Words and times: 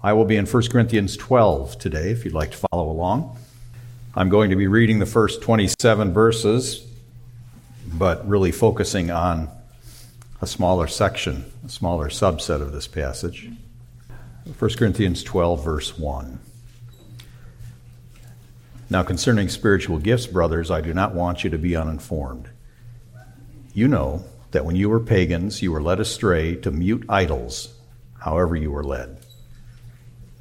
I 0.00 0.12
will 0.12 0.24
be 0.24 0.36
in 0.36 0.46
1 0.46 0.68
Corinthians 0.68 1.16
12 1.16 1.76
today, 1.78 2.12
if 2.12 2.24
you'd 2.24 2.32
like 2.32 2.52
to 2.52 2.56
follow 2.70 2.88
along. 2.88 3.36
I'm 4.14 4.28
going 4.28 4.50
to 4.50 4.56
be 4.56 4.68
reading 4.68 5.00
the 5.00 5.06
first 5.06 5.42
27 5.42 6.12
verses, 6.12 6.86
but 7.92 8.26
really 8.28 8.52
focusing 8.52 9.10
on 9.10 9.48
a 10.40 10.46
smaller 10.46 10.86
section, 10.86 11.50
a 11.66 11.68
smaller 11.68 12.10
subset 12.10 12.62
of 12.62 12.70
this 12.70 12.86
passage. 12.86 13.50
1 14.56 14.70
Corinthians 14.76 15.24
12, 15.24 15.64
verse 15.64 15.98
1. 15.98 16.38
Now, 18.88 19.02
concerning 19.02 19.48
spiritual 19.48 19.98
gifts, 19.98 20.28
brothers, 20.28 20.70
I 20.70 20.80
do 20.80 20.94
not 20.94 21.12
want 21.12 21.42
you 21.42 21.50
to 21.50 21.58
be 21.58 21.74
uninformed. 21.74 22.48
You 23.74 23.88
know 23.88 24.24
that 24.52 24.64
when 24.64 24.76
you 24.76 24.88
were 24.88 25.00
pagans, 25.00 25.60
you 25.60 25.72
were 25.72 25.82
led 25.82 25.98
astray 25.98 26.54
to 26.54 26.70
mute 26.70 27.04
idols, 27.08 27.74
however 28.20 28.54
you 28.54 28.70
were 28.70 28.84
led. 28.84 29.18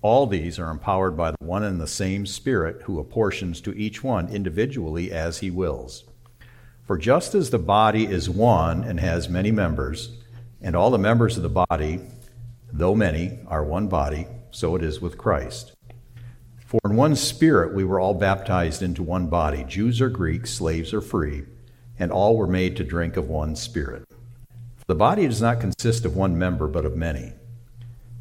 All 0.00 0.28
these 0.28 0.60
are 0.60 0.70
empowered 0.70 1.16
by 1.16 1.32
the 1.32 1.44
one 1.44 1.64
and 1.64 1.80
the 1.80 1.88
same 1.88 2.24
Spirit 2.24 2.82
who 2.82 3.00
apportions 3.00 3.60
to 3.62 3.76
each 3.76 4.04
one 4.04 4.28
individually 4.28 5.10
as 5.10 5.38
he 5.38 5.50
wills. 5.50 6.04
For 6.84 6.96
just 6.96 7.34
as 7.34 7.50
the 7.50 7.58
body 7.58 8.06
is 8.06 8.30
one 8.30 8.84
and 8.84 9.00
has 9.00 9.28
many 9.28 9.50
members, 9.50 10.16
and 10.62 10.76
all 10.76 10.92
the 10.92 10.98
members 10.98 11.36
of 11.36 11.42
the 11.42 11.64
body, 11.68 12.00
though 12.72 12.94
many, 12.94 13.40
are 13.48 13.64
one 13.64 13.88
body, 13.88 14.28
so 14.52 14.76
it 14.76 14.84
is 14.84 15.00
with 15.00 15.18
Christ. 15.18 15.72
For 16.64 16.80
in 16.84 16.94
one 16.94 17.16
Spirit 17.16 17.74
we 17.74 17.82
were 17.82 17.98
all 17.98 18.14
baptized 18.14 18.82
into 18.82 19.02
one 19.02 19.26
body, 19.26 19.64
Jews 19.64 20.00
or 20.00 20.08
Greeks, 20.08 20.52
slaves 20.52 20.94
or 20.94 21.00
free, 21.00 21.42
and 21.98 22.12
all 22.12 22.36
were 22.36 22.46
made 22.46 22.76
to 22.76 22.84
drink 22.84 23.16
of 23.16 23.28
one 23.28 23.56
Spirit. 23.56 24.04
The 24.86 24.94
body 24.94 25.26
does 25.26 25.42
not 25.42 25.60
consist 25.60 26.04
of 26.04 26.14
one 26.14 26.38
member, 26.38 26.68
but 26.68 26.84
of 26.84 26.96
many. 26.96 27.32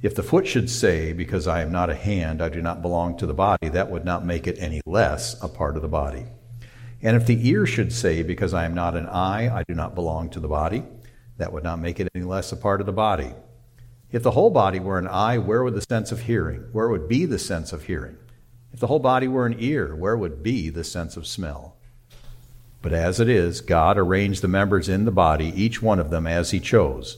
If 0.02 0.14
the 0.14 0.24
foot 0.24 0.46
should 0.46 0.70
say, 0.70 1.12
Because 1.12 1.48
I 1.48 1.62
am 1.62 1.72
not 1.72 1.90
a 1.90 1.96
hand, 1.96 2.42
I 2.42 2.50
do 2.50 2.62
not 2.62 2.84
belong 2.84 3.18
to 3.18 3.26
the 3.26 3.34
body, 3.34 3.70
that 3.70 3.90
would 3.90 4.06
not 4.06 4.26
make 4.26 4.46
it 4.46 4.58
any 4.60 4.82
less 4.86 5.42
a 5.42 5.48
part 5.48 5.76
of 5.76 5.82
the 5.82 5.88
body. 5.88 6.26
And 7.02 7.18
if 7.18 7.26
the 7.26 7.48
ear 7.48 7.66
should 7.66 7.92
say, 7.92 8.22
Because 8.22 8.54
I 8.54 8.66
am 8.66 8.76
not 8.76 8.96
an 8.96 9.08
eye, 9.08 9.50
I 9.54 9.64
do 9.68 9.74
not 9.74 9.96
belong 9.96 10.30
to 10.32 10.40
the 10.40 10.48
body, 10.48 10.84
that 11.38 11.52
would 11.52 11.64
not 11.64 11.80
make 11.80 12.00
it 12.00 12.10
any 12.14 12.24
less 12.24 12.52
a 12.52 12.58
part 12.58 12.80
of 12.80 12.86
the 12.86 12.94
body. 12.94 13.34
If 14.12 14.24
the 14.24 14.32
whole 14.32 14.52
body 14.52 14.80
were 14.80 15.00
an 15.00 15.08
eye, 15.08 15.40
where 15.40 15.64
would 15.64 15.74
the 15.74 15.82
sense 15.82 16.12
of 16.12 16.22
hearing? 16.22 16.70
Where 16.72 16.90
would 16.90 17.08
be 17.08 17.26
the 17.26 17.40
sense 17.40 17.74
of 17.74 17.86
hearing? 17.86 18.18
If 18.72 18.80
the 18.80 18.88
whole 18.88 19.00
body 19.00 19.28
were 19.28 19.48
an 19.48 19.56
ear, 19.58 19.96
where 19.96 20.16
would 20.16 20.44
be 20.44 20.70
the 20.70 20.84
sense 20.84 21.18
of 21.18 21.26
smell? 21.26 21.76
But 22.82 22.94
as 22.94 23.20
it 23.20 23.28
is, 23.28 23.62
God 23.62 23.98
arranged 23.98 24.44
the 24.44 24.48
members 24.48 24.88
in 24.88 25.06
the 25.06 25.12
body, 25.12 25.52
each 25.56 25.82
one 25.82 26.00
of 26.00 26.12
them 26.12 26.28
as 26.28 26.52
He 26.52 26.60
chose. 26.60 27.18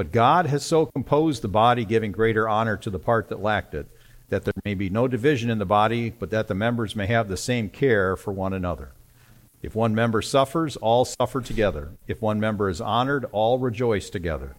But 0.00 0.12
God 0.12 0.46
has 0.46 0.64
so 0.64 0.86
composed 0.86 1.42
the 1.42 1.48
body, 1.48 1.84
giving 1.84 2.10
greater 2.10 2.48
honor 2.48 2.78
to 2.78 2.88
the 2.88 2.98
part 2.98 3.28
that 3.28 3.42
lacked 3.42 3.74
it, 3.74 3.86
that 4.30 4.46
there 4.46 4.54
may 4.64 4.72
be 4.72 4.88
no 4.88 5.06
division 5.06 5.50
in 5.50 5.58
the 5.58 5.66
body, 5.66 6.08
but 6.08 6.30
that 6.30 6.48
the 6.48 6.54
members 6.54 6.96
may 6.96 7.04
have 7.04 7.28
the 7.28 7.36
same 7.36 7.68
care 7.68 8.16
for 8.16 8.32
one 8.32 8.54
another. 8.54 8.92
If 9.60 9.74
one 9.74 9.94
member 9.94 10.22
suffers, 10.22 10.78
all 10.78 11.04
suffer 11.04 11.42
together. 11.42 11.90
If 12.08 12.22
one 12.22 12.40
member 12.40 12.70
is 12.70 12.80
honored, 12.80 13.26
all 13.30 13.58
rejoice 13.58 14.08
together. 14.08 14.56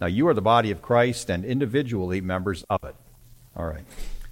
Now 0.00 0.06
you 0.06 0.28
are 0.28 0.34
the 0.34 0.40
body 0.40 0.70
of 0.70 0.80
Christ 0.80 1.28
and 1.28 1.44
individually 1.44 2.20
members 2.20 2.64
of 2.70 2.84
it. 2.84 2.94
All 3.56 3.66
right. 3.66 3.84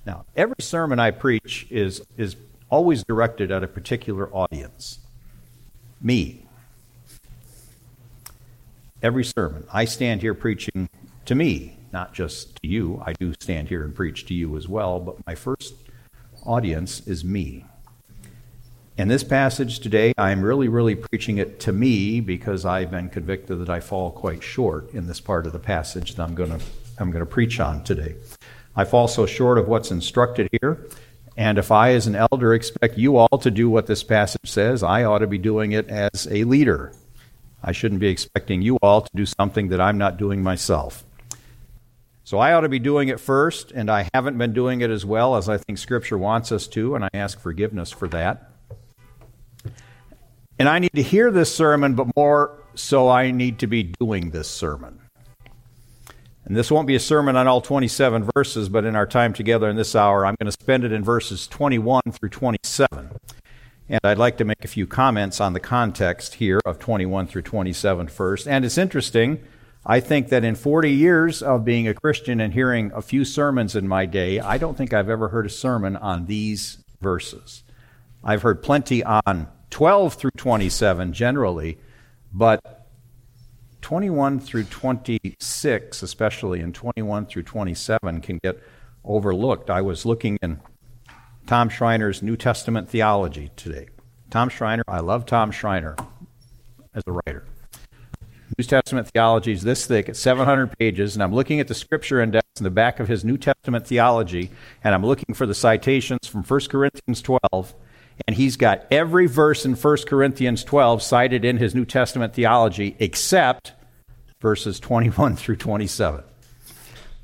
Now, 0.06 0.26
every 0.36 0.60
sermon 0.60 1.00
I 1.00 1.10
preach 1.10 1.66
is, 1.70 2.02
is 2.16 2.36
always 2.70 3.02
directed 3.02 3.50
at 3.50 3.64
a 3.64 3.66
particular 3.66 4.32
audience. 4.32 5.00
Me, 6.00 6.45
every 9.02 9.24
sermon. 9.24 9.64
I 9.72 9.84
stand 9.84 10.22
here 10.22 10.34
preaching 10.34 10.88
to 11.26 11.34
me, 11.34 11.78
not 11.92 12.14
just 12.14 12.56
to 12.62 12.68
you. 12.68 13.02
I 13.04 13.12
do 13.12 13.34
stand 13.40 13.68
here 13.68 13.84
and 13.84 13.94
preach 13.94 14.26
to 14.26 14.34
you 14.34 14.56
as 14.56 14.68
well, 14.68 15.00
but 15.00 15.24
my 15.26 15.34
first 15.34 15.74
audience 16.44 17.06
is 17.06 17.24
me. 17.24 17.64
In 18.96 19.08
this 19.08 19.24
passage 19.24 19.80
today, 19.80 20.14
I'm 20.16 20.40
really, 20.40 20.68
really 20.68 20.94
preaching 20.94 21.36
it 21.36 21.60
to 21.60 21.72
me 21.72 22.20
because 22.20 22.64
I've 22.64 22.90
been 22.90 23.10
convicted 23.10 23.60
that 23.60 23.68
I 23.68 23.80
fall 23.80 24.10
quite 24.10 24.42
short 24.42 24.94
in 24.94 25.06
this 25.06 25.20
part 25.20 25.46
of 25.46 25.52
the 25.52 25.58
passage 25.58 26.14
that 26.14 26.22
I'm 26.22 26.34
going 26.34 26.50
to, 26.50 26.60
I'm 26.98 27.10
going 27.10 27.24
to 27.24 27.30
preach 27.30 27.60
on 27.60 27.84
today. 27.84 28.14
I 28.74 28.84
fall 28.84 29.06
so 29.06 29.26
short 29.26 29.58
of 29.58 29.68
what's 29.68 29.90
instructed 29.90 30.48
here. 30.60 30.86
And 31.36 31.58
if 31.58 31.70
I, 31.70 31.90
as 31.90 32.06
an 32.06 32.14
elder, 32.14 32.54
expect 32.54 32.96
you 32.96 33.18
all 33.18 33.38
to 33.38 33.50
do 33.50 33.68
what 33.68 33.86
this 33.86 34.02
passage 34.02 34.48
says, 34.48 34.82
I 34.82 35.04
ought 35.04 35.18
to 35.18 35.26
be 35.26 35.36
doing 35.36 35.72
it 35.72 35.88
as 35.90 36.26
a 36.30 36.44
leader 36.44 36.92
I 37.66 37.72
shouldn't 37.72 38.00
be 38.00 38.06
expecting 38.06 38.62
you 38.62 38.78
all 38.80 39.02
to 39.02 39.10
do 39.14 39.26
something 39.26 39.68
that 39.68 39.80
I'm 39.80 39.98
not 39.98 40.16
doing 40.16 40.42
myself. 40.42 41.04
So 42.22 42.38
I 42.38 42.52
ought 42.52 42.60
to 42.60 42.68
be 42.68 42.78
doing 42.78 43.08
it 43.08 43.20
first, 43.20 43.72
and 43.72 43.90
I 43.90 44.08
haven't 44.14 44.38
been 44.38 44.52
doing 44.52 44.80
it 44.80 44.90
as 44.90 45.04
well 45.04 45.36
as 45.36 45.48
I 45.48 45.58
think 45.58 45.78
Scripture 45.78 46.16
wants 46.16 46.52
us 46.52 46.68
to, 46.68 46.94
and 46.94 47.04
I 47.04 47.08
ask 47.12 47.40
forgiveness 47.40 47.90
for 47.90 48.08
that. 48.08 48.50
And 50.58 50.68
I 50.68 50.78
need 50.78 50.92
to 50.94 51.02
hear 51.02 51.30
this 51.30 51.54
sermon, 51.54 51.94
but 51.94 52.06
more 52.16 52.56
so, 52.74 53.08
I 53.08 53.30
need 53.30 53.58
to 53.60 53.66
be 53.66 53.82
doing 53.82 54.30
this 54.30 54.48
sermon. 54.48 55.00
And 56.44 56.56
this 56.56 56.70
won't 56.70 56.86
be 56.86 56.94
a 56.94 57.00
sermon 57.00 57.36
on 57.36 57.48
all 57.48 57.60
27 57.60 58.28
verses, 58.34 58.68
but 58.68 58.84
in 58.84 58.94
our 58.94 59.06
time 59.06 59.32
together 59.32 59.68
in 59.68 59.76
this 59.76 59.96
hour, 59.96 60.24
I'm 60.24 60.36
going 60.40 60.46
to 60.46 60.52
spend 60.52 60.84
it 60.84 60.92
in 60.92 61.02
verses 61.02 61.48
21 61.48 62.02
through 62.12 62.28
27. 62.28 63.10
And 63.88 64.00
I'd 64.02 64.18
like 64.18 64.38
to 64.38 64.44
make 64.44 64.64
a 64.64 64.68
few 64.68 64.86
comments 64.86 65.40
on 65.40 65.52
the 65.52 65.60
context 65.60 66.34
here 66.34 66.60
of 66.64 66.78
21 66.78 67.28
through 67.28 67.42
27 67.42 68.08
first. 68.08 68.48
And 68.48 68.64
it's 68.64 68.78
interesting. 68.78 69.40
I 69.84 70.00
think 70.00 70.30
that 70.30 70.42
in 70.42 70.56
40 70.56 70.90
years 70.90 71.42
of 71.42 71.64
being 71.64 71.86
a 71.86 71.94
Christian 71.94 72.40
and 72.40 72.52
hearing 72.52 72.90
a 72.92 73.00
few 73.00 73.24
sermons 73.24 73.76
in 73.76 73.86
my 73.86 74.04
day, 74.04 74.40
I 74.40 74.58
don't 74.58 74.76
think 74.76 74.92
I've 74.92 75.08
ever 75.08 75.28
heard 75.28 75.46
a 75.46 75.50
sermon 75.50 75.96
on 75.96 76.26
these 76.26 76.82
verses. 77.00 77.62
I've 78.24 78.42
heard 78.42 78.60
plenty 78.64 79.04
on 79.04 79.46
12 79.70 80.14
through 80.14 80.32
27 80.36 81.12
generally, 81.12 81.78
but 82.32 82.88
21 83.82 84.40
through 84.40 84.64
26, 84.64 86.02
especially 86.02 86.58
in 86.58 86.72
21 86.72 87.26
through 87.26 87.44
27, 87.44 88.20
can 88.20 88.38
get 88.42 88.60
overlooked. 89.04 89.70
I 89.70 89.82
was 89.82 90.04
looking 90.04 90.38
in 90.42 90.60
Tom 91.46 91.68
Schreiner's 91.68 92.22
New 92.22 92.36
Testament 92.36 92.88
theology 92.88 93.52
today. 93.54 93.86
Tom 94.30 94.48
Schreiner, 94.48 94.82
I 94.88 94.98
love 94.98 95.26
Tom 95.26 95.52
Schreiner 95.52 95.94
as 96.92 97.04
a 97.06 97.12
writer. 97.12 97.44
New 98.58 98.64
Testament 98.64 99.08
theology 99.12 99.52
is 99.52 99.62
this 99.62 99.86
thick, 99.86 100.08
it's 100.08 100.18
700 100.18 100.76
pages, 100.76 101.14
and 101.14 101.22
I'm 101.22 101.32
looking 101.32 101.60
at 101.60 101.68
the 101.68 101.74
scripture 101.74 102.20
index 102.20 102.46
in 102.58 102.64
the 102.64 102.70
back 102.70 102.98
of 102.98 103.06
his 103.06 103.24
New 103.24 103.38
Testament 103.38 103.86
theology, 103.86 104.50
and 104.82 104.92
I'm 104.92 105.06
looking 105.06 105.34
for 105.34 105.46
the 105.46 105.54
citations 105.54 106.26
from 106.26 106.42
1 106.42 106.60
Corinthians 106.68 107.22
12, 107.22 107.74
and 108.26 108.34
he's 108.34 108.56
got 108.56 108.84
every 108.90 109.26
verse 109.26 109.64
in 109.64 109.74
1 109.74 109.96
Corinthians 110.08 110.64
12 110.64 111.00
cited 111.00 111.44
in 111.44 111.58
his 111.58 111.76
New 111.76 111.84
Testament 111.84 112.34
theology 112.34 112.96
except 112.98 113.72
verses 114.40 114.80
21 114.80 115.36
through 115.36 115.56
27. 115.56 116.24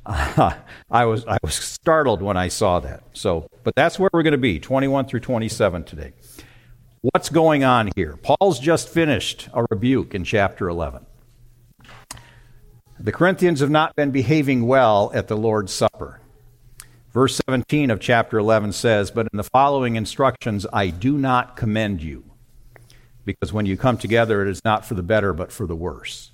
I 0.06 1.04
was 1.04 1.24
I 1.26 1.38
was 1.42 1.54
startled 1.54 2.22
when 2.22 2.36
I 2.36 2.48
saw 2.48 2.80
that. 2.80 3.04
So, 3.12 3.46
but 3.62 3.74
that's 3.76 3.98
where 3.98 4.10
we're 4.12 4.24
going 4.24 4.32
to 4.32 4.38
be, 4.38 4.58
21 4.58 5.06
through 5.06 5.20
27 5.20 5.84
today. 5.84 6.12
What's 7.02 7.28
going 7.28 7.62
on 7.64 7.90
here? 7.94 8.16
Paul's 8.16 8.58
just 8.58 8.88
finished 8.88 9.48
a 9.52 9.64
rebuke 9.70 10.14
in 10.14 10.24
chapter 10.24 10.68
11. 10.68 11.06
The 12.98 13.12
Corinthians 13.12 13.60
have 13.60 13.70
not 13.70 13.96
been 13.96 14.10
behaving 14.10 14.66
well 14.66 15.10
at 15.14 15.28
the 15.28 15.36
Lord's 15.36 15.72
Supper. 15.72 16.20
Verse 17.12 17.40
17 17.48 17.90
of 17.90 18.00
chapter 18.00 18.38
11 18.38 18.72
says, 18.72 19.10
But 19.10 19.28
in 19.32 19.36
the 19.36 19.44
following 19.44 19.96
instructions 19.96 20.66
I 20.72 20.88
do 20.88 21.18
not 21.18 21.56
commend 21.56 22.02
you, 22.02 22.24
because 23.24 23.52
when 23.52 23.66
you 23.66 23.76
come 23.76 23.98
together 23.98 24.42
it 24.42 24.48
is 24.48 24.64
not 24.64 24.84
for 24.84 24.94
the 24.94 25.02
better, 25.02 25.32
but 25.32 25.52
for 25.52 25.66
the 25.66 25.76
worse. 25.76 26.31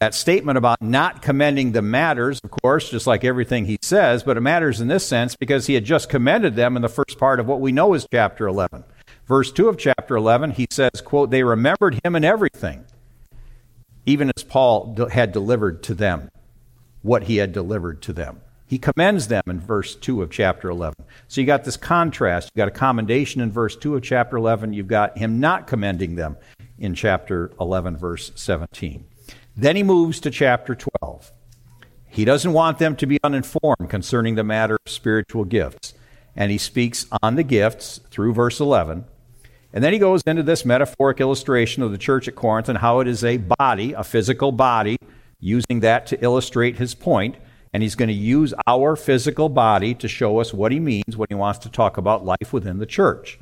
That 0.00 0.14
statement 0.14 0.58
about 0.58 0.80
not 0.80 1.22
commending 1.22 1.72
them 1.72 1.90
matters, 1.90 2.40
of 2.42 2.50
course, 2.50 2.88
just 2.90 3.06
like 3.06 3.24
everything 3.24 3.66
he 3.66 3.78
says, 3.82 4.22
but 4.22 4.36
it 4.36 4.40
matters 4.40 4.80
in 4.80 4.88
this 4.88 5.06
sense 5.06 5.36
because 5.36 5.66
he 5.66 5.74
had 5.74 5.84
just 5.84 6.08
commended 6.08 6.56
them 6.56 6.76
in 6.76 6.82
the 6.82 6.88
first 6.88 7.18
part 7.18 7.40
of 7.40 7.46
what 7.46 7.60
we 7.60 7.72
know 7.72 7.94
is 7.94 8.06
chapter 8.10 8.46
11. 8.46 8.84
Verse 9.26 9.52
2 9.52 9.68
of 9.68 9.78
chapter 9.78 10.16
11, 10.16 10.52
he 10.52 10.66
says, 10.70 11.00
quote, 11.04 11.30
They 11.30 11.42
remembered 11.42 12.00
him 12.04 12.16
in 12.16 12.24
everything, 12.24 12.84
even 14.06 14.32
as 14.34 14.42
Paul 14.42 14.96
had 15.10 15.32
delivered 15.32 15.82
to 15.84 15.94
them 15.94 16.30
what 17.02 17.24
he 17.24 17.36
had 17.36 17.52
delivered 17.52 18.00
to 18.02 18.12
them. 18.12 18.40
He 18.66 18.78
commends 18.78 19.28
them 19.28 19.42
in 19.46 19.60
verse 19.60 19.94
2 19.94 20.22
of 20.22 20.30
chapter 20.30 20.70
11. 20.70 20.94
So 21.28 21.40
you 21.40 21.46
got 21.46 21.64
this 21.64 21.76
contrast. 21.76 22.50
You 22.54 22.60
got 22.60 22.68
a 22.68 22.70
commendation 22.70 23.42
in 23.42 23.52
verse 23.52 23.76
2 23.76 23.96
of 23.96 24.02
chapter 24.02 24.38
11. 24.38 24.72
You've 24.72 24.86
got 24.86 25.18
him 25.18 25.40
not 25.40 25.66
commending 25.66 26.14
them 26.14 26.38
in 26.78 26.94
chapter 26.94 27.52
11, 27.60 27.98
verse 27.98 28.32
17. 28.34 29.04
Then 29.56 29.76
he 29.76 29.82
moves 29.82 30.20
to 30.20 30.30
chapter 30.30 30.74
12. 30.74 31.32
He 32.08 32.24
doesn't 32.24 32.52
want 32.52 32.78
them 32.78 32.96
to 32.96 33.06
be 33.06 33.18
uninformed 33.22 33.88
concerning 33.88 34.34
the 34.34 34.44
matter 34.44 34.76
of 34.84 34.92
spiritual 34.92 35.44
gifts. 35.44 35.94
And 36.34 36.50
he 36.50 36.58
speaks 36.58 37.06
on 37.22 37.36
the 37.36 37.42
gifts 37.42 38.00
through 38.10 38.34
verse 38.34 38.60
11. 38.60 39.04
And 39.72 39.82
then 39.82 39.92
he 39.92 39.98
goes 39.98 40.22
into 40.26 40.42
this 40.42 40.64
metaphoric 40.64 41.20
illustration 41.20 41.82
of 41.82 41.92
the 41.92 41.98
church 41.98 42.28
at 42.28 42.34
Corinth 42.34 42.68
and 42.68 42.78
how 42.78 43.00
it 43.00 43.08
is 43.08 43.24
a 43.24 43.38
body, 43.38 43.92
a 43.94 44.04
physical 44.04 44.52
body, 44.52 44.98
using 45.40 45.80
that 45.80 46.06
to 46.08 46.22
illustrate 46.22 46.76
his 46.76 46.94
point. 46.94 47.36
And 47.72 47.82
he's 47.82 47.94
going 47.94 48.08
to 48.08 48.14
use 48.14 48.52
our 48.66 48.96
physical 48.96 49.48
body 49.48 49.94
to 49.94 50.08
show 50.08 50.38
us 50.38 50.52
what 50.52 50.72
he 50.72 50.80
means 50.80 51.16
when 51.16 51.28
he 51.30 51.34
wants 51.34 51.60
to 51.60 51.70
talk 51.70 51.96
about 51.96 52.24
life 52.24 52.52
within 52.52 52.78
the 52.78 52.86
church. 52.86 53.38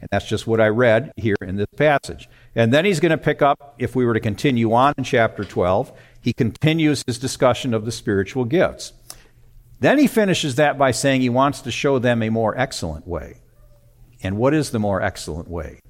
And 0.00 0.08
that's 0.12 0.28
just 0.28 0.46
what 0.46 0.60
I 0.60 0.68
read 0.68 1.12
here 1.16 1.36
in 1.40 1.56
this 1.56 1.66
passage. 1.76 2.28
And 2.54 2.72
then 2.72 2.84
he's 2.84 3.00
going 3.00 3.10
to 3.10 3.18
pick 3.18 3.42
up, 3.42 3.74
if 3.78 3.96
we 3.96 4.04
were 4.04 4.14
to 4.14 4.20
continue 4.20 4.72
on 4.72 4.94
in 4.96 5.04
chapter 5.04 5.44
12, 5.44 5.92
he 6.20 6.32
continues 6.32 7.02
his 7.06 7.18
discussion 7.18 7.74
of 7.74 7.84
the 7.84 7.92
spiritual 7.92 8.44
gifts. 8.44 8.92
Then 9.80 9.98
he 9.98 10.06
finishes 10.06 10.54
that 10.54 10.78
by 10.78 10.92
saying 10.92 11.20
he 11.20 11.28
wants 11.28 11.60
to 11.62 11.70
show 11.70 11.98
them 11.98 12.22
a 12.22 12.30
more 12.30 12.56
excellent 12.56 13.06
way. 13.06 13.40
And 14.22 14.38
what 14.38 14.54
is 14.54 14.70
the 14.70 14.78
more 14.78 15.02
excellent 15.02 15.48
way? 15.48 15.80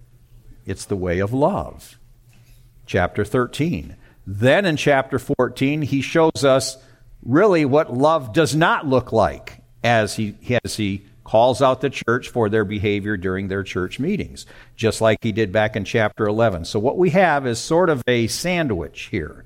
It's 0.64 0.86
the 0.86 0.96
way 0.96 1.18
of 1.20 1.32
love. 1.32 1.98
Chapter 2.86 3.24
13. 3.24 3.96
Then 4.26 4.64
in 4.64 4.76
chapter 4.76 5.18
14, 5.18 5.82
he 5.82 6.00
shows 6.00 6.44
us 6.44 6.78
really 7.22 7.64
what 7.64 7.92
love 7.92 8.32
does 8.32 8.56
not 8.56 8.86
look 8.86 9.12
like 9.12 9.62
as 9.82 10.16
he, 10.16 10.34
as 10.64 10.76
he 10.76 11.06
calls 11.24 11.62
out 11.62 11.80
the 11.80 11.90
church 11.90 12.28
for 12.28 12.48
their 12.48 12.64
behavior 12.64 13.16
during 13.16 13.48
their 13.48 13.62
church 13.62 13.98
meetings, 13.98 14.46
just 14.76 15.00
like 15.00 15.18
he 15.22 15.32
did 15.32 15.50
back 15.50 15.74
in 15.74 15.84
chapter 15.84 16.26
11. 16.26 16.66
So 16.66 16.78
what 16.78 16.98
we 16.98 17.10
have 17.10 17.46
is 17.46 17.58
sort 17.58 17.90
of 17.90 18.02
a 18.06 18.26
sandwich 18.26 19.08
here. 19.10 19.44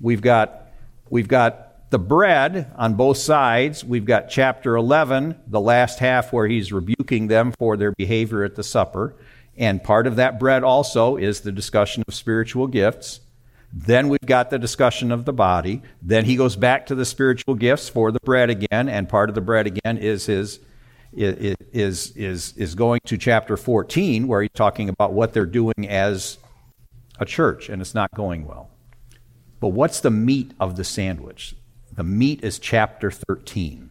We've 0.00 0.22
got 0.22 0.68
we've 1.10 1.28
got 1.28 1.90
the 1.90 1.98
bread 1.98 2.70
on 2.76 2.94
both 2.94 3.16
sides. 3.16 3.84
We've 3.84 4.04
got 4.04 4.28
chapter 4.28 4.76
11, 4.76 5.40
the 5.46 5.60
last 5.60 5.98
half 5.98 6.32
where 6.32 6.46
he's 6.46 6.72
rebuking 6.72 7.28
them 7.28 7.52
for 7.58 7.76
their 7.76 7.92
behavior 7.92 8.44
at 8.44 8.54
the 8.54 8.62
supper. 8.62 9.16
And 9.56 9.82
part 9.82 10.06
of 10.06 10.16
that 10.16 10.38
bread 10.38 10.62
also 10.62 11.16
is 11.16 11.40
the 11.40 11.50
discussion 11.50 12.04
of 12.06 12.14
spiritual 12.14 12.66
gifts. 12.66 13.20
Then 13.72 14.08
we've 14.08 14.20
got 14.20 14.50
the 14.50 14.58
discussion 14.58 15.10
of 15.10 15.24
the 15.24 15.32
body. 15.32 15.82
Then 16.00 16.24
he 16.24 16.36
goes 16.36 16.56
back 16.56 16.86
to 16.86 16.94
the 16.94 17.04
spiritual 17.04 17.54
gifts 17.54 17.88
for 17.88 18.12
the 18.12 18.20
bread 18.20 18.50
again, 18.50 18.88
and 18.88 19.08
part 19.08 19.28
of 19.28 19.34
the 19.34 19.40
bread 19.40 19.66
again 19.66 19.98
is 19.98 20.26
his 20.26 20.60
is, 21.18 22.12
is, 22.12 22.56
is 22.56 22.74
going 22.74 23.00
to 23.06 23.18
chapter 23.18 23.56
14, 23.56 24.26
where 24.26 24.42
he's 24.42 24.50
talking 24.54 24.88
about 24.88 25.12
what 25.12 25.32
they're 25.32 25.46
doing 25.46 25.88
as 25.88 26.38
a 27.18 27.24
church, 27.24 27.68
and 27.68 27.82
it's 27.82 27.94
not 27.94 28.12
going 28.14 28.46
well. 28.46 28.70
But 29.60 29.68
what's 29.68 30.00
the 30.00 30.10
meat 30.10 30.52
of 30.60 30.76
the 30.76 30.84
sandwich? 30.84 31.56
The 31.92 32.04
meat 32.04 32.44
is 32.44 32.58
chapter 32.58 33.10
13. 33.10 33.90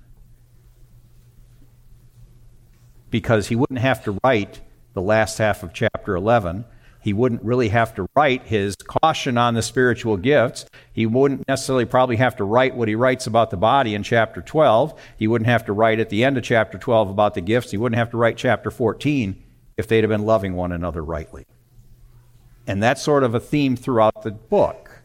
Because 3.10 3.48
he 3.48 3.56
wouldn't 3.56 3.80
have 3.80 4.04
to 4.06 4.18
write 4.24 4.62
the 4.94 5.02
last 5.02 5.38
half 5.38 5.64
of 5.64 5.74
chapter 5.74 6.16
11 6.16 6.66
he 7.08 7.14
wouldn't 7.14 7.42
really 7.42 7.70
have 7.70 7.96
to 7.96 8.06
write 8.18 8.44
his 8.48 8.76
caution 8.76 9.38
on 9.38 9.54
the 9.54 9.62
spiritual 9.62 10.18
gifts. 10.18 10.66
He 10.92 11.06
wouldn't 11.06 11.48
necessarily 11.48 11.86
probably 11.86 12.18
have 12.18 12.36
to 12.36 12.44
write 12.44 12.76
what 12.76 12.90
he 12.90 12.96
writes 12.96 13.28
about 13.28 13.50
the 13.50 13.56
body 13.56 13.96
in 13.96 14.04
chapter 14.04 14.42
12. 14.42 14.94
He 15.18 15.26
wouldn't 15.26 15.48
have 15.48 15.64
to 15.68 15.72
write 15.72 16.02
at 16.02 16.10
the 16.10 16.26
end 16.26 16.38
of 16.38 16.44
chapter 16.44 16.78
12 16.78 17.10
about 17.10 17.34
the 17.34 17.40
gifts. 17.40 17.72
He 17.72 17.78
wouldn't 17.78 17.98
have 17.98 18.12
to 18.12 18.18
write 18.18 18.36
chapter 18.36 18.70
14 18.70 19.42
if 19.78 19.88
they'd 19.88 20.04
have 20.04 20.10
been 20.10 20.26
loving 20.26 20.54
one 20.54 20.74
another 20.74 21.02
rightly. 21.02 21.46
And 22.68 22.84
that's 22.84 23.02
sort 23.02 23.24
of 23.24 23.34
a 23.34 23.40
theme 23.40 23.78
throughout 23.78 24.24
the 24.24 24.32
book. 24.32 25.02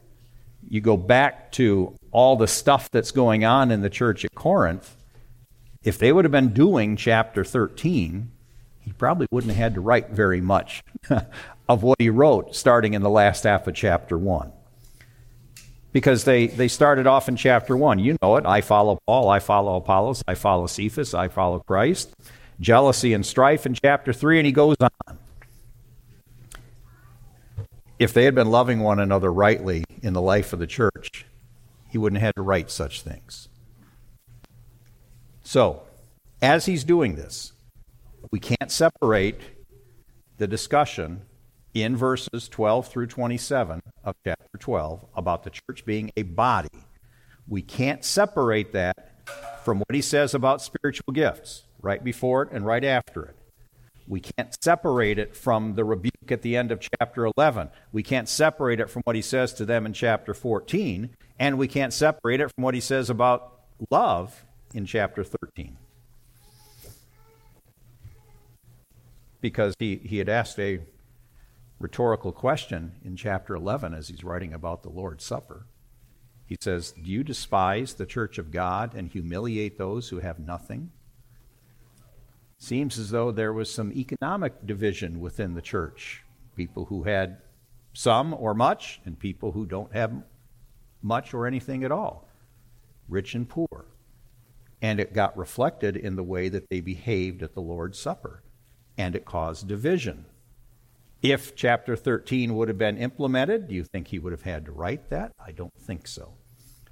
You 0.69 0.81
go 0.81 0.97
back 0.97 1.53
to 1.53 1.95
all 2.11 2.35
the 2.35 2.49
stuff 2.49 2.91
that's 2.91 3.13
going 3.13 3.45
on 3.45 3.71
in 3.71 3.81
the 3.81 3.89
church 3.89 4.25
at 4.25 4.35
Corinth. 4.35 4.97
If 5.85 5.99
they 5.99 6.13
would 6.13 6.25
have 6.25 6.33
been 6.33 6.53
doing 6.53 6.97
chapter 6.97 7.45
13, 7.45 8.33
he 8.85 8.93
probably 8.93 9.27
wouldn't 9.31 9.53
have 9.53 9.63
had 9.63 9.75
to 9.75 9.81
write 9.81 10.11
very 10.11 10.41
much 10.41 10.83
of 11.69 11.83
what 11.83 12.01
he 12.01 12.11
wrote 12.11 12.55
starting 12.55 12.95
in 12.95 13.03
the 13.03 13.11
last 13.11 13.45
half 13.45 13.67
of 13.67 13.75
chapter 13.75 14.19
1. 14.19 14.53
Because 15.93 16.25
they, 16.25 16.47
they 16.47 16.69
started 16.69 17.07
off 17.07 17.29
in 17.29 17.37
chapter 17.37 17.77
1. 17.77 17.99
You 17.99 18.17
know 18.23 18.37
it. 18.37 18.47
I 18.47 18.61
follow 18.61 18.99
Paul, 19.07 19.29
I 19.29 19.39
follow 19.39 19.77
Apollos, 19.77 20.23
I 20.27 20.35
follow 20.35 20.67
Cephas, 20.67 21.15
I 21.15 21.29
follow 21.29 21.61
Christ. 21.61 22.15
Jealousy 22.61 23.13
and 23.13 23.25
strife 23.25 23.67
in 23.67 23.75
chapter 23.75 24.13
3, 24.13 24.39
and 24.39 24.47
he 24.47 24.53
goes 24.53 24.77
on. 24.81 25.19
If 27.99 28.13
they 28.13 28.25
had 28.25 28.35
been 28.35 28.51
loving 28.51 28.81
one 28.81 28.99
another 28.99 29.33
rightly 29.33 29.85
in 30.03 30.13
the 30.13 30.21
life 30.21 30.53
of 30.53 30.59
the 30.59 30.67
church, 30.67 31.25
he 31.89 31.99
wouldn't 31.99 32.21
have 32.21 32.29
had 32.29 32.37
to 32.37 32.43
write 32.43 32.71
such 32.71 33.03
things. 33.03 33.49
So, 35.45 35.83
as 36.41 36.67
he's 36.67 36.85
doing 36.85 37.15
this, 37.15 37.53
we 38.33 38.41
can't 38.41 38.73
separate 38.73 39.41
the 40.39 40.47
discussion 40.47 41.23
in 41.75 41.97
verses 41.97 42.49
12 42.49 42.89
through 42.89 43.07
27 43.07 43.81
of 44.05 44.15
chapter 44.27 44.59
12 44.59 45.05
about 45.15 45.45
the 45.45 45.51
church 45.51 45.85
being 45.85 46.11
a 46.17 46.23
body. 46.23 46.69
We 47.47 47.63
can't 47.63 48.05
separate 48.05 48.73
that 48.73 49.29
from 49.63 49.79
what 49.79 49.95
he 49.95 50.01
says 50.01 50.35
about 50.35 50.63
spiritual 50.63 51.13
gifts, 51.13 51.65
right 51.83 52.03
before 52.03 52.43
it 52.43 52.49
and 52.53 52.67
right 52.67 52.85
after 52.85 53.23
it. 53.23 53.37
We 54.09 54.21
can't 54.21 54.57
separate 54.63 55.19
it 55.19 55.37
from 55.37 55.75
the 55.75 55.85
rebuke 55.85 56.31
at 56.31 56.43
the 56.43 56.57
end 56.57 56.73
of 56.73 56.81
chapter 56.81 57.29
11. 57.37 57.69
We 57.93 58.03
can't 58.03 58.29
separate 58.29 58.81
it 58.81 58.91
from 58.91 59.03
what 59.05 59.15
he 59.15 59.23
says 59.23 59.53
to 59.55 59.65
them 59.65 59.87
in 59.87 59.93
chapter 59.93 60.35
14. 60.35 61.11
And 61.39 61.59
we 61.59 61.69
can't 61.69 61.93
separate 61.93 62.41
it 62.41 62.51
from 62.55 62.65
what 62.65 62.75
he 62.75 62.81
says 62.81 63.11
about 63.11 63.61
love 63.91 64.45
in 64.75 64.87
chapter 64.87 65.23
13. 65.23 65.77
Because 69.43 69.75
he, 69.79 69.97
he 69.97 70.17
had 70.17 70.31
asked 70.31 70.59
a 70.59 70.81
rhetorical 71.79 72.33
question 72.33 72.93
in 73.05 73.17
chapter 73.17 73.55
11 73.55 73.93
as 73.93 74.09
he's 74.09 74.25
writing 74.25 74.55
about 74.55 74.83
the 74.83 74.89
Lord's 74.89 75.25
Supper. 75.25 75.67
He 76.47 76.57
says, 76.61 76.93
Do 76.93 77.11
you 77.11 77.25
despise 77.25 77.95
the 77.95 78.07
church 78.07 78.39
of 78.39 78.51
God 78.51 78.95
and 78.95 79.09
humiliate 79.09 79.77
those 79.77 80.09
who 80.09 80.21
have 80.21 80.39
nothing? 80.39 80.91
Seems 82.59 82.99
as 82.99 83.11
though 83.11 83.33
there 83.33 83.53
was 83.53 83.73
some 83.73 83.93
economic 83.93 84.67
division 84.67 85.19
within 85.19 85.55
the 85.55 85.63
church. 85.63 86.23
People 86.55 86.85
who 86.85 87.03
had 87.03 87.39
some 87.93 88.35
or 88.35 88.55
much, 88.55 89.01
and 89.05 89.19
people 89.19 89.53
who 89.53 89.67
don't 89.67 89.93
have 89.93 90.13
much 91.03 91.35
or 91.35 91.47
anything 91.47 91.85
at 91.85 91.91
all, 91.91 92.29
rich 93.09 93.35
and 93.35 93.49
poor. 93.49 93.87
And 94.81 95.01
it 95.01 95.13
got 95.13 95.37
reflected 95.37 95.97
in 95.97 96.17
the 96.17 96.23
way 96.23 96.49
that 96.49 96.69
they 96.71 96.81
behaved 96.81 97.43
at 97.43 97.55
the 97.55 97.61
Lord's 97.61 97.99
Supper, 97.99 98.42
and 98.97 99.17
it 99.17 99.25
caused 99.25 99.69
division. 99.69 100.27
If 101.23 101.55
chapter 101.55 101.95
13 101.95 102.57
would 102.57 102.69
have 102.69 102.79
been 102.79 102.99
implemented, 102.99 103.69
do 103.69 103.75
you 103.75 103.85
think 103.85 104.09
he 104.09 104.19
would 104.19 104.33
have 104.33 104.43
had 104.43 104.65
to 104.67 104.73
write 104.73 105.09
that? 105.11 105.33
I 105.39 105.53
don't 105.53 105.73
think 105.79 106.09
so. 106.09 106.35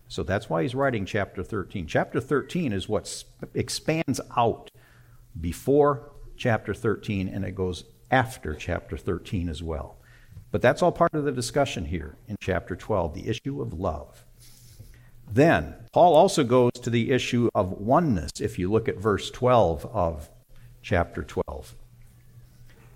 So 0.07 0.23
that's 0.23 0.49
why 0.49 0.63
he's 0.63 0.75
writing 0.75 1.05
chapter 1.05 1.43
13. 1.43 1.87
Chapter 1.87 2.21
13 2.21 2.73
is 2.73 2.89
what 2.89 3.25
expands 3.55 4.21
out 4.37 4.71
before 5.41 6.13
chapter 6.37 6.75
13 6.75 7.29
and 7.29 7.45
it 7.45 7.55
goes 7.55 7.85
after 8.11 8.55
chapter 8.55 8.97
13 8.97 9.49
as 9.49 9.63
well. 9.63 9.99
But 10.51 10.63
that's 10.63 10.83
all 10.83 10.93
part 10.93 11.15
of 11.15 11.25
the 11.25 11.33
discussion 11.33 11.85
here 11.85 12.17
in 12.27 12.37
chapter 12.41 12.75
12, 12.75 13.15
the 13.15 13.29
issue 13.29 13.63
of 13.63 13.73
love. 13.73 14.25
Then, 15.31 15.77
Paul 15.93 16.15
also 16.15 16.43
goes 16.43 16.73
to 16.83 16.91
the 16.91 17.13
issue 17.13 17.49
of 17.55 17.71
oneness 17.71 18.33
if 18.41 18.59
you 18.59 18.71
look 18.71 18.89
at 18.89 18.97
verse 18.97 19.31
12 19.31 19.87
of 19.87 20.29
chapter 20.83 21.23
12. 21.23 21.77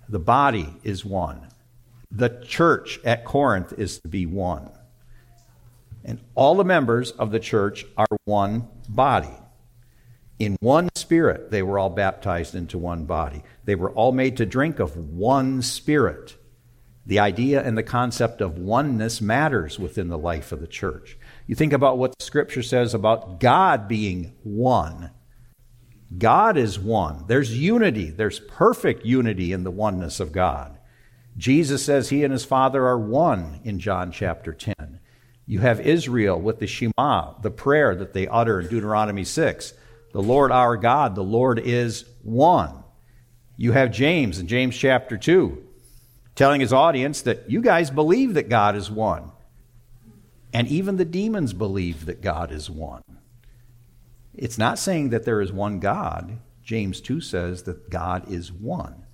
The 0.09 0.19
body 0.19 0.73
is 0.83 1.03
one. 1.03 1.47
The 2.11 2.29
church 2.45 2.99
at 3.03 3.25
Corinth 3.25 3.73
is 3.77 3.99
to 3.99 4.07
be 4.07 4.25
one. 4.25 4.69
And 6.03 6.19
all 6.35 6.55
the 6.55 6.63
members 6.63 7.11
of 7.11 7.31
the 7.31 7.39
church 7.39 7.85
are 7.97 8.07
one 8.25 8.67
body. 8.87 9.33
In 10.37 10.57
one 10.59 10.89
spirit, 10.95 11.49
they 11.49 11.63
were 11.63 11.79
all 11.79 11.89
baptized 11.89 12.55
into 12.55 12.77
one 12.77 13.05
body. 13.05 13.43
They 13.63 13.75
were 13.75 13.91
all 13.91 14.11
made 14.11 14.37
to 14.37 14.45
drink 14.45 14.79
of 14.79 14.95
one 14.97 15.61
spirit. 15.61 16.35
The 17.05 17.19
idea 17.19 17.63
and 17.63 17.77
the 17.77 17.83
concept 17.83 18.41
of 18.41 18.57
oneness 18.57 19.21
matters 19.21 19.79
within 19.79 20.09
the 20.09 20.17
life 20.17 20.51
of 20.51 20.59
the 20.59 20.67
church. 20.67 21.17
You 21.47 21.55
think 21.55 21.71
about 21.71 21.97
what 21.97 22.17
the 22.17 22.25
scripture 22.25 22.63
says 22.63 22.93
about 22.93 23.39
God 23.39 23.87
being 23.87 24.33
one. 24.43 25.11
God 26.17 26.57
is 26.57 26.79
one. 26.79 27.25
There's 27.27 27.57
unity. 27.57 28.09
There's 28.09 28.39
perfect 28.39 29.05
unity 29.05 29.51
in 29.51 29.63
the 29.63 29.71
oneness 29.71 30.19
of 30.19 30.31
God. 30.31 30.77
Jesus 31.37 31.83
says 31.83 32.09
he 32.09 32.23
and 32.23 32.31
his 32.31 32.45
Father 32.45 32.85
are 32.85 32.99
one 32.99 33.59
in 33.63 33.79
John 33.79 34.11
chapter 34.11 34.53
10. 34.53 34.99
You 35.45 35.59
have 35.59 35.79
Israel 35.81 36.39
with 36.39 36.59
the 36.59 36.67
Shema, 36.67 37.39
the 37.41 37.51
prayer 37.51 37.95
that 37.95 38.13
they 38.13 38.27
utter 38.27 38.61
in 38.61 38.67
Deuteronomy 38.67 39.25
6. 39.25 39.73
The 40.13 40.21
Lord 40.21 40.51
our 40.51 40.77
God, 40.77 41.15
the 41.15 41.23
Lord 41.23 41.59
is 41.59 42.05
one. 42.23 42.83
You 43.57 43.73
have 43.73 43.91
James 43.91 44.39
in 44.39 44.47
James 44.47 44.77
chapter 44.77 45.17
2 45.17 45.63
telling 46.35 46.61
his 46.61 46.73
audience 46.73 47.21
that 47.21 47.49
you 47.49 47.61
guys 47.61 47.89
believe 47.89 48.33
that 48.33 48.49
God 48.49 48.75
is 48.75 48.91
one. 48.91 49.31
And 50.53 50.67
even 50.67 50.97
the 50.97 51.05
demons 51.05 51.53
believe 51.53 52.05
that 52.05 52.21
God 52.21 52.51
is 52.51 52.69
one. 52.69 53.03
It's 54.37 54.57
not 54.57 54.79
saying 54.79 55.09
that 55.09 55.25
there 55.25 55.41
is 55.41 55.51
one 55.51 55.79
God. 55.79 56.39
James 56.63 56.99
2 56.99 57.21
says 57.21 57.63
that 57.63 57.89
God 57.89 58.29
is 58.31 58.51
one. 58.51 59.05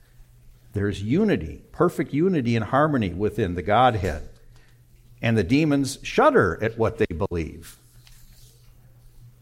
There's 0.74 1.04
unity, 1.04 1.64
perfect 1.72 2.14
unity 2.14 2.56
and 2.56 2.66
harmony 2.66 3.10
within 3.10 3.56
the 3.56 3.62
Godhead. 3.62 4.30
And 5.22 5.38
the 5.38 5.44
demons 5.44 6.00
shudder 6.02 6.58
at 6.64 6.78
what 6.78 6.98
they 6.98 7.06
believe. 7.06 7.78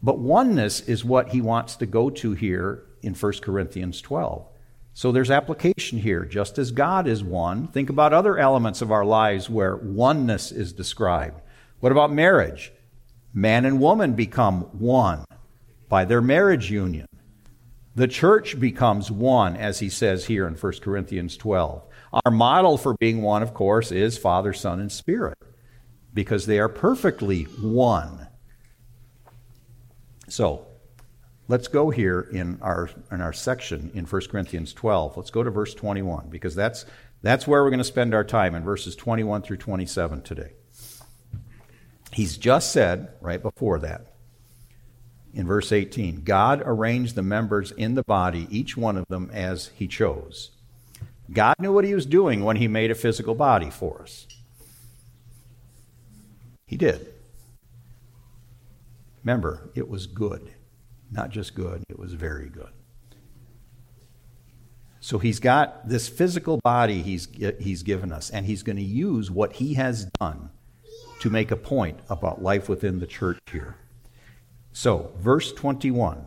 But 0.02 0.18
oneness 0.18 0.80
is 0.80 1.04
what 1.04 1.28
he 1.28 1.40
wants 1.40 1.76
to 1.76 1.86
go 1.86 2.10
to 2.10 2.32
here 2.32 2.82
in 3.02 3.14
1 3.14 3.32
Corinthians 3.40 4.00
12. 4.00 4.46
So 4.92 5.12
there's 5.12 5.30
application 5.30 5.98
here. 5.98 6.24
Just 6.24 6.58
as 6.58 6.72
God 6.72 7.06
is 7.06 7.22
one, 7.22 7.68
think 7.68 7.88
about 7.88 8.12
other 8.12 8.36
elements 8.38 8.82
of 8.82 8.90
our 8.90 9.04
lives 9.04 9.48
where 9.48 9.76
oneness 9.76 10.52
is 10.52 10.72
described. 10.72 11.40
What 11.78 11.92
about 11.92 12.12
marriage? 12.12 12.72
Man 13.32 13.64
and 13.64 13.80
woman 13.80 14.14
become 14.14 14.62
one 14.78 15.24
by 15.90 16.06
their 16.06 16.22
marriage 16.22 16.70
union. 16.70 17.06
The 17.96 18.08
church 18.08 18.58
becomes 18.58 19.10
one, 19.10 19.56
as 19.56 19.80
he 19.80 19.90
says 19.90 20.24
here 20.24 20.46
in 20.46 20.54
1 20.54 20.72
Corinthians 20.80 21.36
12. 21.36 21.82
Our 22.24 22.32
model 22.32 22.78
for 22.78 22.94
being 22.94 23.20
one, 23.20 23.42
of 23.42 23.52
course, 23.52 23.90
is 23.90 24.16
Father, 24.16 24.52
Son, 24.52 24.80
and 24.80 24.90
Spirit, 24.90 25.36
because 26.14 26.46
they 26.46 26.60
are 26.60 26.68
perfectly 26.68 27.42
one. 27.42 28.28
So, 30.28 30.68
let's 31.48 31.66
go 31.66 31.90
here 31.90 32.20
in 32.20 32.60
our, 32.62 32.88
in 33.10 33.20
our 33.20 33.32
section 33.32 33.90
in 33.92 34.06
1 34.06 34.22
Corinthians 34.30 34.72
12. 34.72 35.16
Let's 35.16 35.30
go 35.30 35.42
to 35.42 35.50
verse 35.50 35.74
21, 35.74 36.28
because 36.30 36.54
that's, 36.54 36.86
that's 37.22 37.48
where 37.48 37.64
we're 37.64 37.70
going 37.70 37.78
to 37.78 37.84
spend 37.84 38.14
our 38.14 38.24
time 38.24 38.54
in 38.54 38.62
verses 38.62 38.94
21 38.94 39.42
through 39.42 39.56
27 39.56 40.22
today. 40.22 40.52
He's 42.12 42.36
just 42.36 42.72
said, 42.72 43.14
right 43.20 43.42
before 43.42 43.80
that, 43.80 44.09
in 45.34 45.46
verse 45.46 45.72
18, 45.72 46.22
God 46.22 46.62
arranged 46.64 47.14
the 47.14 47.22
members 47.22 47.72
in 47.72 47.94
the 47.94 48.02
body, 48.02 48.46
each 48.50 48.76
one 48.76 48.96
of 48.96 49.06
them 49.08 49.30
as 49.32 49.70
he 49.74 49.86
chose. 49.86 50.50
God 51.32 51.54
knew 51.58 51.72
what 51.72 51.84
he 51.84 51.94
was 51.94 52.06
doing 52.06 52.42
when 52.42 52.56
he 52.56 52.66
made 52.66 52.90
a 52.90 52.94
physical 52.96 53.34
body 53.34 53.70
for 53.70 54.02
us. 54.02 54.26
He 56.66 56.76
did. 56.76 57.14
Remember, 59.22 59.70
it 59.74 59.88
was 59.88 60.06
good. 60.06 60.50
Not 61.10 61.30
just 61.30 61.54
good, 61.54 61.84
it 61.88 61.98
was 61.98 62.14
very 62.14 62.48
good. 62.48 62.70
So 65.00 65.18
he's 65.18 65.40
got 65.40 65.88
this 65.88 66.08
physical 66.08 66.58
body 66.58 67.02
he's, 67.02 67.28
he's 67.58 67.82
given 67.82 68.12
us, 68.12 68.30
and 68.30 68.46
he's 68.46 68.62
going 68.62 68.76
to 68.76 68.82
use 68.82 69.30
what 69.30 69.54
he 69.54 69.74
has 69.74 70.04
done 70.20 70.50
to 71.20 71.30
make 71.30 71.50
a 71.50 71.56
point 71.56 71.98
about 72.08 72.42
life 72.42 72.68
within 72.68 73.00
the 73.00 73.06
church 73.06 73.38
here. 73.50 73.76
So, 74.82 75.12
verse 75.18 75.52
21 75.52 76.24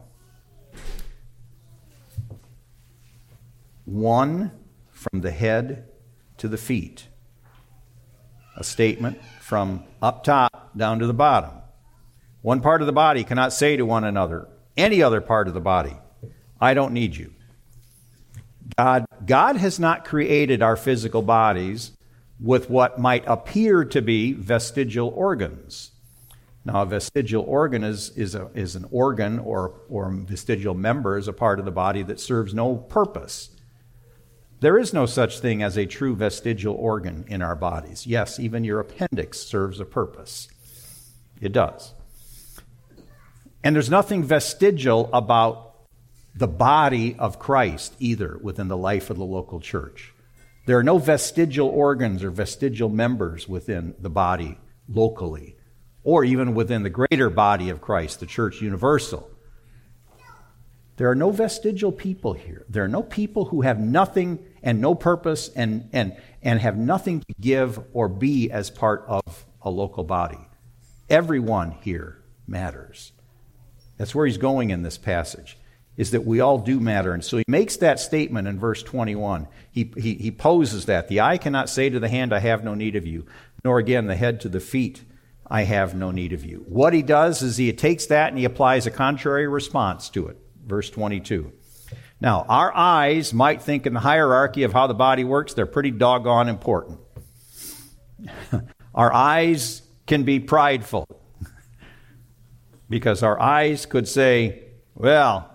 one 3.86 4.52
from 4.92 5.22
the 5.22 5.32
head 5.32 5.90
to 6.38 6.48
the 6.48 6.58
feet. 6.58 7.08
A 8.56 8.64
statement 8.64 9.20
from 9.42 9.86
up 10.04 10.24
top 10.24 10.78
down 10.78 11.00
to 11.00 11.08
the 11.08 11.16
bottom. 11.16 11.50
One 12.44 12.62
part 12.62 12.82
of 12.82 12.86
the 12.86 12.94
body 12.94 13.24
cannot 13.24 13.54
say 13.54 13.76
to 13.76 13.88
one 13.88 14.04
another, 14.04 14.48
any 14.78 15.02
other 15.02 15.20
part 15.20 15.48
of 15.48 15.56
the 15.56 15.60
body, 15.60 15.98
I 16.62 16.76
don't 16.76 16.94
need 16.94 17.16
you. 17.16 17.34
God, 18.78 19.08
God 19.26 19.56
has 19.56 19.80
not 19.80 20.06
created 20.06 20.62
our 20.62 20.76
physical 20.76 21.24
bodies 21.24 21.94
with 22.40 22.70
what 22.70 23.00
might 23.00 23.24
appear 23.26 23.84
to 23.86 24.02
be 24.04 24.32
vestigial 24.34 25.10
organs. 25.10 25.93
Now, 26.66 26.84
a 26.84 26.86
vestigial 26.86 27.44
organ 27.44 27.84
is, 27.84 28.12
is, 28.12 28.36
a, 28.36 28.50
is 28.54 28.76
an 28.76 28.86
organ 28.90 29.40
or, 29.40 29.82
or 29.90 30.12
vestigial 30.12 30.74
member 30.74 31.18
is 31.18 31.28
a 31.28 31.34
part 31.34 31.60
of 31.60 31.66
the 31.66 31.72
body 31.72 32.04
that 32.04 32.22
serves 32.22 32.54
no 32.54 32.76
purpose. 32.78 33.50
There 34.62 34.78
is 34.78 34.94
no 34.94 35.06
such 35.06 35.40
thing 35.40 35.62
as 35.62 35.76
a 35.76 35.86
true 35.86 36.16
vestigial 36.16 36.76
organ 36.76 37.26
in 37.28 37.42
our 37.42 37.56
bodies. 37.56 38.08
Yes, 38.08 38.40
even 38.40 38.64
your 38.64 38.80
appendix 38.80 39.40
serves 39.40 39.82
a 39.82 39.86
purpose. 39.86 40.48
It 41.42 41.52
does. 41.52 41.94
And 43.62 43.76
there's 43.76 43.90
nothing 43.90 44.24
vestigial 44.24 45.10
about 45.12 45.76
the 46.34 46.48
body 46.48 47.16
of 47.20 47.40
Christ 47.40 47.94
either 48.00 48.40
within 48.42 48.70
the 48.70 48.78
life 48.78 49.10
of 49.10 49.18
the 49.18 49.26
local 49.26 49.60
church. 49.60 50.14
There 50.66 50.78
are 50.78 50.84
no 50.84 50.98
vestigial 50.98 51.68
organs 51.68 52.24
or 52.24 52.32
vestigial 52.32 52.88
members 52.88 53.50
within 53.50 53.96
the 54.00 54.10
body 54.10 54.58
locally, 54.88 55.58
or 56.04 56.24
even 56.24 56.54
within 56.54 56.84
the 56.84 56.90
greater 56.90 57.30
body 57.30 57.70
of 57.70 57.82
Christ, 57.82 58.20
the 58.20 58.26
church 58.26 58.62
universal. 58.62 59.30
There 60.98 61.10
are 61.10 61.16
no 61.16 61.32
vestigial 61.32 61.92
people 61.92 62.34
here. 62.34 62.66
There 62.70 62.84
are 62.84 62.90
no 62.90 63.02
people 63.02 63.46
who 63.46 63.62
have 63.62 63.80
nothing 63.80 64.40
and 64.62 64.80
no 64.80 64.94
purpose 64.94 65.50
and, 65.56 65.90
and, 65.92 66.16
and 66.42 66.60
have 66.60 66.78
nothing 66.78 67.22
to 67.22 67.34
give 67.40 67.80
or 67.94 68.08
be 68.08 68.52
as 68.52 68.70
part 68.70 69.04
of 69.08 69.46
a 69.62 69.70
local 69.70 70.04
body. 70.04 70.40
Everyone 71.10 71.72
here 71.82 72.22
matters. 72.48 73.12
That's 73.98 74.14
where 74.14 74.26
he's 74.26 74.38
going 74.38 74.70
in 74.70 74.84
this 74.84 74.98
passage 74.98 75.58
is 75.96 76.12
that 76.12 76.26
we 76.26 76.40
all 76.40 76.58
do 76.58 76.80
matter. 76.80 77.14
And 77.14 77.24
so 77.24 77.38
he 77.38 77.44
makes 77.48 77.78
that 77.78 78.00
statement 78.00 78.48
in 78.48 78.60
verse 78.60 78.82
21. 78.82 79.48
He, 79.72 79.92
he, 79.96 80.16
he 80.16 80.32
poses 80.32 80.86
that. 80.86 81.08
The 81.08 81.22
eye 81.22 81.38
cannot 81.38 81.70
say 81.70 81.90
to 81.90 82.00
the 82.00 82.10
hand, 82.10 82.34
I 82.34 82.40
have 82.40 82.64
no 82.64 82.74
need 82.74 82.96
of 82.96 83.06
you, 83.06 83.26
nor 83.64 83.78
again 83.78 84.08
the 84.08 84.16
head 84.16 84.42
to 84.42 84.50
the 84.50 84.60
feet, 84.60 85.04
I 85.48 85.64
have 85.64 85.94
no 85.94 86.12
need 86.12 86.34
of 86.34 86.46
you. 86.46 86.66
What 86.68 86.94
he 86.94 87.02
does 87.02 87.42
is 87.42 87.58
he 87.58 87.72
takes 87.74 88.06
that 88.08 88.30
and 88.30 88.38
he 88.38 88.46
applies 88.46 88.88
a 88.88 88.92
contrary 88.92 89.48
response 89.48 90.10
to 90.10 90.28
it. 90.28 90.38
Verse 90.66 90.90
22. 90.90 91.52
Now, 92.22 92.46
our 92.48 92.74
eyes 92.74 93.34
might 93.34 93.62
think 93.62 93.86
in 93.86 93.94
the 93.94 94.00
hierarchy 94.00 94.64
of 94.64 94.72
how 94.72 94.88
the 94.88 94.94
body 94.94 95.26
works, 95.26 95.54
they're 95.54 95.66
pretty 95.66 95.92
doggone 95.92 96.48
important. 96.48 97.00
our 98.96 99.12
eyes 99.12 99.82
can 100.08 100.24
be 100.24 100.40
prideful 100.40 101.06
because 102.90 103.24
our 103.24 103.40
eyes 103.40 103.86
could 103.86 104.08
say, 104.08 104.64
well, 104.96 105.54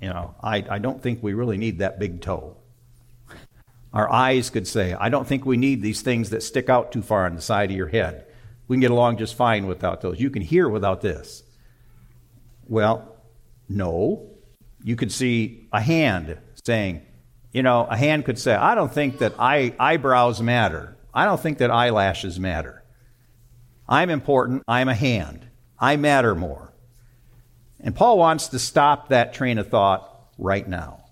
you 0.00 0.08
know, 0.08 0.34
I, 0.42 0.64
I 0.68 0.78
don't 0.78 1.02
think 1.02 1.22
we 1.22 1.34
really 1.34 1.56
need 1.56 1.78
that 1.78 1.98
big 1.98 2.20
toe. 2.20 2.56
Our 3.92 4.12
eyes 4.12 4.50
could 4.50 4.66
say, 4.66 4.92
I 4.92 5.08
don't 5.08 5.26
think 5.26 5.46
we 5.46 5.56
need 5.56 5.82
these 5.82 6.02
things 6.02 6.30
that 6.30 6.42
stick 6.42 6.68
out 6.68 6.92
too 6.92 7.02
far 7.02 7.26
on 7.26 7.34
the 7.34 7.42
side 7.42 7.70
of 7.70 7.76
your 7.76 7.88
head. 7.88 8.25
We 8.68 8.74
can 8.74 8.80
get 8.80 8.90
along 8.90 9.18
just 9.18 9.34
fine 9.34 9.66
without 9.66 10.00
those. 10.00 10.20
You 10.20 10.30
can 10.30 10.42
hear 10.42 10.68
without 10.68 11.00
this. 11.00 11.42
Well, 12.68 13.16
no. 13.68 14.30
You 14.82 14.96
could 14.96 15.12
see 15.12 15.68
a 15.72 15.80
hand 15.80 16.38
saying, 16.64 17.02
you 17.52 17.62
know, 17.62 17.86
a 17.88 17.96
hand 17.96 18.24
could 18.24 18.38
say, 18.38 18.54
I 18.54 18.74
don't 18.74 18.92
think 18.92 19.18
that 19.18 19.34
eye, 19.38 19.74
eyebrows 19.78 20.42
matter. 20.42 20.96
I 21.14 21.24
don't 21.24 21.40
think 21.40 21.58
that 21.58 21.70
eyelashes 21.70 22.38
matter. 22.38 22.82
I'm 23.88 24.10
important. 24.10 24.62
I'm 24.68 24.88
a 24.88 24.94
hand. 24.94 25.48
I 25.78 25.96
matter 25.96 26.34
more. 26.34 26.74
And 27.80 27.94
Paul 27.94 28.18
wants 28.18 28.48
to 28.48 28.58
stop 28.58 29.08
that 29.08 29.32
train 29.32 29.58
of 29.58 29.68
thought 29.68 30.10
right 30.38 30.66
now. 30.66 31.04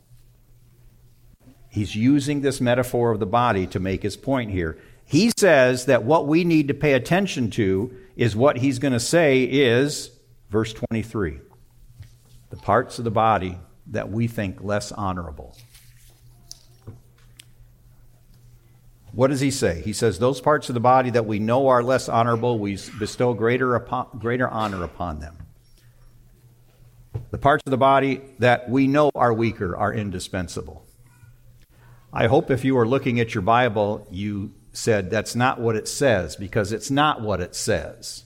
He's 1.68 1.96
using 1.96 2.40
this 2.40 2.60
metaphor 2.60 3.10
of 3.10 3.20
the 3.20 3.26
body 3.26 3.66
to 3.68 3.80
make 3.80 4.02
his 4.02 4.16
point 4.16 4.50
here. 4.50 4.78
He 5.06 5.32
says 5.36 5.86
that 5.86 6.04
what 6.04 6.26
we 6.26 6.44
need 6.44 6.68
to 6.68 6.74
pay 6.74 6.94
attention 6.94 7.50
to 7.52 7.94
is 8.16 8.34
what 8.34 8.56
he's 8.58 8.78
going 8.78 8.92
to 8.92 9.00
say 9.00 9.42
is, 9.42 10.10
verse 10.50 10.72
23, 10.72 11.40
the 12.50 12.56
parts 12.56 12.98
of 12.98 13.04
the 13.04 13.10
body 13.10 13.58
that 13.88 14.10
we 14.10 14.26
think 14.26 14.62
less 14.62 14.92
honorable. 14.92 15.56
What 19.12 19.28
does 19.28 19.40
he 19.40 19.52
say? 19.52 19.80
He 19.82 19.92
says, 19.92 20.18
Those 20.18 20.40
parts 20.40 20.68
of 20.68 20.74
the 20.74 20.80
body 20.80 21.10
that 21.10 21.26
we 21.26 21.38
know 21.38 21.68
are 21.68 21.82
less 21.82 22.08
honorable, 22.08 22.58
we 22.58 22.78
bestow 22.98 23.32
greater, 23.32 23.76
upon, 23.76 24.08
greater 24.18 24.48
honor 24.48 24.82
upon 24.82 25.20
them. 25.20 25.36
The 27.30 27.38
parts 27.38 27.62
of 27.64 27.70
the 27.70 27.76
body 27.76 28.22
that 28.40 28.68
we 28.68 28.88
know 28.88 29.12
are 29.14 29.32
weaker 29.32 29.76
are 29.76 29.94
indispensable. 29.94 30.84
I 32.12 32.26
hope 32.26 32.50
if 32.50 32.64
you 32.64 32.76
are 32.78 32.86
looking 32.86 33.20
at 33.20 33.34
your 33.34 33.42
Bible, 33.42 34.06
you 34.10 34.52
said 34.76 35.08
that's 35.10 35.34
not 35.34 35.60
what 35.60 35.76
it 35.76 35.88
says, 35.88 36.36
because 36.36 36.72
it's 36.72 36.90
not 36.90 37.20
what 37.20 37.40
it 37.40 37.54
says. 37.54 38.24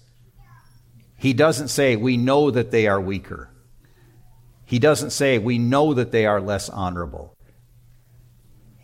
He 1.17 1.33
doesn't 1.33 1.69
say 1.69 1.97
we 1.97 2.17
know 2.17 2.51
that 2.51 2.71
they 2.71 2.87
are 2.87 3.01
weaker. 3.01 3.51
He 4.65 4.79
doesn't 4.79 5.11
say 5.11 5.39
we 5.39 5.59
know 5.59 5.95
that 5.95 6.13
they 6.13 6.27
are 6.27 6.41
less 6.41 6.69
honorable. 6.69 7.35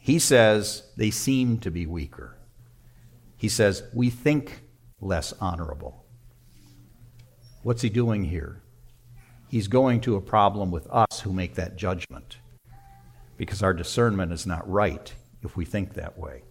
He 0.01 0.19
says 0.19 0.83
they 0.97 1.11
seem 1.11 1.59
to 1.59 1.71
be 1.71 1.87
weaker. 1.87 2.37
He 3.37 3.49
says 3.49 3.83
we 3.95 4.11
think 4.11 4.63
less 5.01 5.33
honorable. 5.41 6.05
What's 7.63 7.83
he 7.83 7.89
doing 7.89 8.25
here? 8.25 8.63
He's 9.49 9.69
going 9.69 10.01
to 10.03 10.17
a 10.17 10.21
problem 10.21 10.71
with 10.71 10.87
us 10.91 11.21
who 11.21 11.33
make 11.33 11.55
that 11.55 11.77
judgment 11.77 12.39
because 13.37 13.63
our 13.63 13.73
discernment 13.73 14.33
is 14.33 14.47
not 14.47 14.69
right 14.69 15.15
if 15.43 15.57
we 15.57 15.65
think 15.65 15.95
that 15.95 16.19
way. 16.19 16.43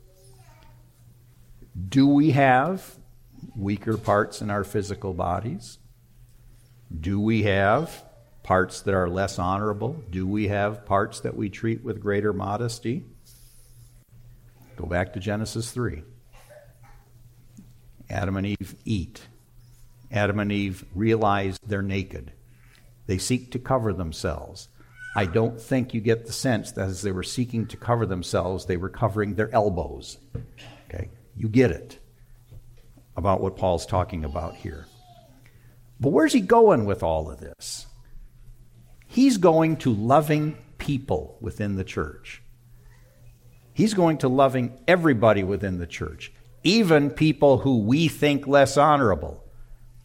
Do 1.89 2.07
we 2.07 2.31
have 2.31 2.97
weaker 3.55 3.97
parts 3.97 4.41
in 4.41 4.49
our 4.49 4.63
physical 4.63 5.13
bodies? 5.13 5.79
Do 6.99 7.19
we 7.19 7.43
have 7.43 8.03
parts 8.43 8.81
that 8.81 8.93
are 8.93 9.09
less 9.09 9.39
honorable? 9.39 10.03
Do 10.11 10.27
we 10.27 10.49
have 10.49 10.85
parts 10.85 11.21
that 11.21 11.35
we 11.35 11.49
treat 11.49 11.83
with 11.83 11.99
greater 11.99 12.33
modesty? 12.33 13.05
Go 14.75 14.85
back 14.85 15.13
to 15.13 15.19
Genesis 15.19 15.71
3. 15.71 16.03
Adam 18.09 18.37
and 18.37 18.47
Eve 18.47 18.75
eat. 18.85 19.21
Adam 20.11 20.39
and 20.39 20.51
Eve 20.51 20.85
realize 20.93 21.59
they're 21.65 21.81
naked. 21.81 22.33
They 23.07 23.17
seek 23.17 23.51
to 23.51 23.59
cover 23.59 23.93
themselves. 23.93 24.69
I 25.15 25.25
don't 25.25 25.59
think 25.59 25.93
you 25.93 26.01
get 26.01 26.25
the 26.25 26.33
sense 26.33 26.71
that 26.73 26.87
as 26.87 27.01
they 27.01 27.11
were 27.11 27.23
seeking 27.23 27.65
to 27.67 27.77
cover 27.77 28.05
themselves, 28.05 28.65
they 28.65 28.77
were 28.77 28.89
covering 28.89 29.35
their 29.35 29.53
elbows. 29.53 30.17
Okay? 30.87 31.09
You 31.35 31.49
get 31.49 31.71
it 31.71 31.99
about 33.15 33.41
what 33.41 33.57
Paul's 33.57 33.85
talking 33.85 34.23
about 34.25 34.55
here. 34.55 34.85
But 35.99 36.09
where's 36.09 36.33
he 36.33 36.41
going 36.41 36.85
with 36.85 37.03
all 37.03 37.29
of 37.29 37.39
this? 37.39 37.87
He's 39.07 39.37
going 39.37 39.77
to 39.77 39.93
loving 39.93 40.57
people 40.77 41.37
within 41.39 41.75
the 41.75 41.83
church. 41.83 42.41
He's 43.73 43.93
going 43.93 44.19
to 44.19 44.27
loving 44.27 44.79
everybody 44.87 45.43
within 45.43 45.77
the 45.79 45.87
church, 45.87 46.31
even 46.63 47.09
people 47.09 47.59
who 47.59 47.79
we 47.79 48.07
think 48.07 48.47
less 48.47 48.77
honorable. 48.77 49.43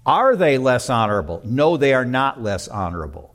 Are 0.06 0.36
they 0.36 0.56
less 0.56 0.88
honorable? 0.88 1.42
No, 1.44 1.76
they 1.76 1.92
are 1.92 2.04
not 2.04 2.42
less 2.42 2.68
honorable. 2.68 3.34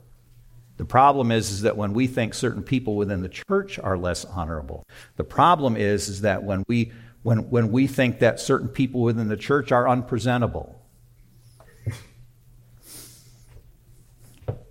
The 0.76 0.84
problem 0.84 1.30
is, 1.30 1.50
is 1.50 1.62
that 1.62 1.76
when 1.76 1.92
we 1.92 2.08
think 2.08 2.34
certain 2.34 2.64
people 2.64 2.96
within 2.96 3.22
the 3.22 3.28
church 3.28 3.78
are 3.78 3.96
less 3.96 4.24
honorable, 4.24 4.84
the 5.16 5.22
problem 5.24 5.76
is, 5.76 6.08
is 6.08 6.22
that 6.22 6.42
when 6.42 6.64
we, 6.66 6.90
when, 7.24 7.48
when 7.48 7.72
we 7.72 7.86
think 7.86 8.18
that 8.18 8.38
certain 8.38 8.68
people 8.68 9.00
within 9.00 9.28
the 9.28 9.36
church 9.36 9.72
are 9.72 9.88
unpresentable, 9.88 10.78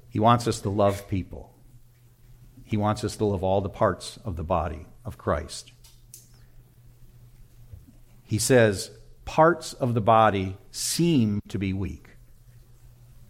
he 0.07 0.19
wants 0.19 0.47
us 0.47 0.61
to 0.61 0.69
love 0.69 1.07
people. 1.07 1.51
He 2.63 2.77
wants 2.77 3.03
us 3.03 3.17
to 3.17 3.25
love 3.25 3.43
all 3.43 3.61
the 3.61 3.69
parts 3.69 4.19
of 4.23 4.35
the 4.35 4.43
body 4.43 4.85
of 5.03 5.17
Christ. 5.17 5.71
He 8.23 8.37
says, 8.37 8.91
parts 9.25 9.73
of 9.73 9.95
the 9.95 10.01
body 10.01 10.55
seem 10.69 11.41
to 11.47 11.57
be 11.57 11.73
weak. 11.73 12.07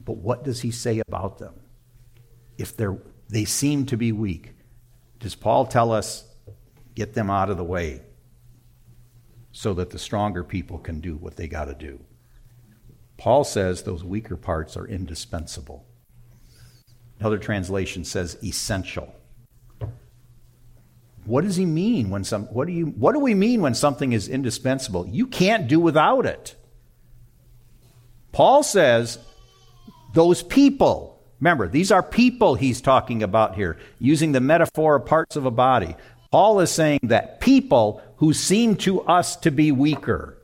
But 0.04 0.18
what 0.18 0.44
does 0.44 0.60
he 0.60 0.72
say 0.72 1.00
about 1.00 1.38
them? 1.38 1.54
If 2.58 2.76
they're, 2.76 2.98
they 3.30 3.46
seem 3.46 3.86
to 3.86 3.96
be 3.96 4.12
weak, 4.12 4.52
does 5.20 5.34
Paul 5.34 5.66
tell 5.66 5.94
us, 5.94 6.26
get 6.94 7.14
them 7.14 7.30
out 7.30 7.50
of 7.50 7.56
the 7.56 7.64
way 7.64 8.02
so 9.54 9.74
that 9.76 9.92
the 9.92 10.00
stronger 10.00 10.44
people 10.44 10.80
can 10.80 11.00
do 11.00 11.16
what 11.16 11.38
they 11.38 11.48
got 11.48 11.66
to 11.66 11.74
do? 11.74 12.02
Paul 13.18 13.46
says 13.46 13.84
those 13.84 14.04
weaker 14.04 14.36
parts 14.36 14.76
are 14.76 14.86
indispensable. 14.86 15.86
Another 17.20 17.38
translation 17.38 18.04
says 18.04 18.38
essential. 18.44 19.16
What 21.26 21.46
does 21.46 21.56
he 21.56 21.66
mean 21.66 22.10
when 22.10 22.26
some 22.26 22.48
what 22.48 22.68
do 22.68 22.74
you 22.74 22.88
what 22.88 23.14
do 23.14 23.20
we 23.20 23.34
mean 23.34 23.62
when 23.62 23.76
something 23.76 24.12
is 24.12 24.28
indispensable? 24.28 25.08
You 25.08 25.28
can't 25.28 25.70
do 25.70 25.80
without 25.80 26.26
it. 26.26 26.56
Paul 28.34 28.64
says 28.64 29.20
those 30.14 30.44
people, 30.44 31.24
remember, 31.40 31.68
these 31.68 31.92
are 31.92 32.04
people 32.04 32.56
he's 32.56 32.82
talking 32.82 33.24
about 33.24 33.56
here, 33.56 33.78
using 34.00 34.32
the 34.32 34.42
metaphor 34.42 34.96
of 34.96 35.06
parts 35.06 35.36
of 35.36 35.46
a 35.46 35.52
body. 35.52 35.96
Paul 36.34 36.62
is 36.62 36.72
saying 36.72 37.02
that 37.04 37.42
people 37.42 38.02
who 38.16 38.34
seem 38.34 38.76
to 38.78 39.02
us 39.02 39.36
to 39.36 39.52
be 39.52 39.72
weaker 39.72 40.42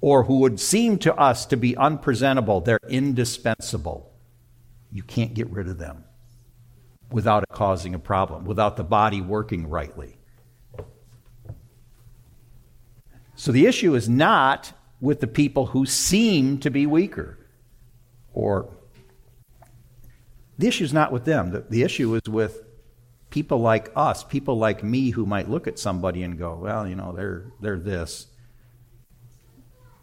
or 0.00 0.22
who 0.22 0.38
would 0.38 0.60
seem 0.60 0.96
to 0.98 1.12
us 1.16 1.44
to 1.46 1.56
be 1.56 1.76
unpresentable, 1.76 2.60
they're 2.60 2.78
indispensable. 2.88 4.12
You 4.92 5.02
can't 5.02 5.34
get 5.34 5.50
rid 5.50 5.66
of 5.66 5.78
them 5.78 6.04
without 7.10 7.42
it 7.42 7.48
causing 7.48 7.96
a 7.96 7.98
problem, 7.98 8.44
without 8.44 8.76
the 8.76 8.84
body 8.84 9.20
working 9.20 9.68
rightly. 9.68 10.14
So 13.34 13.50
the 13.50 13.66
issue 13.66 13.96
is 13.96 14.08
not 14.08 14.72
with 15.00 15.18
the 15.18 15.26
people 15.26 15.66
who 15.66 15.84
seem 15.84 16.58
to 16.58 16.70
be 16.70 16.86
weaker 16.86 17.44
or 18.32 18.72
the 20.58 20.68
issue 20.68 20.84
is 20.84 20.92
not 20.92 21.10
with 21.10 21.24
them. 21.24 21.50
The, 21.50 21.66
the 21.68 21.82
issue 21.82 22.14
is 22.14 22.28
with 22.28 22.62
people 23.32 23.58
like 23.58 23.90
us, 23.96 24.22
people 24.22 24.56
like 24.56 24.84
me 24.84 25.10
who 25.10 25.26
might 25.26 25.50
look 25.50 25.66
at 25.66 25.80
somebody 25.80 26.22
and 26.22 26.38
go, 26.38 26.54
well, 26.54 26.86
you 26.86 26.94
know, 26.94 27.12
they're, 27.12 27.46
they're 27.60 27.78
this. 27.78 28.28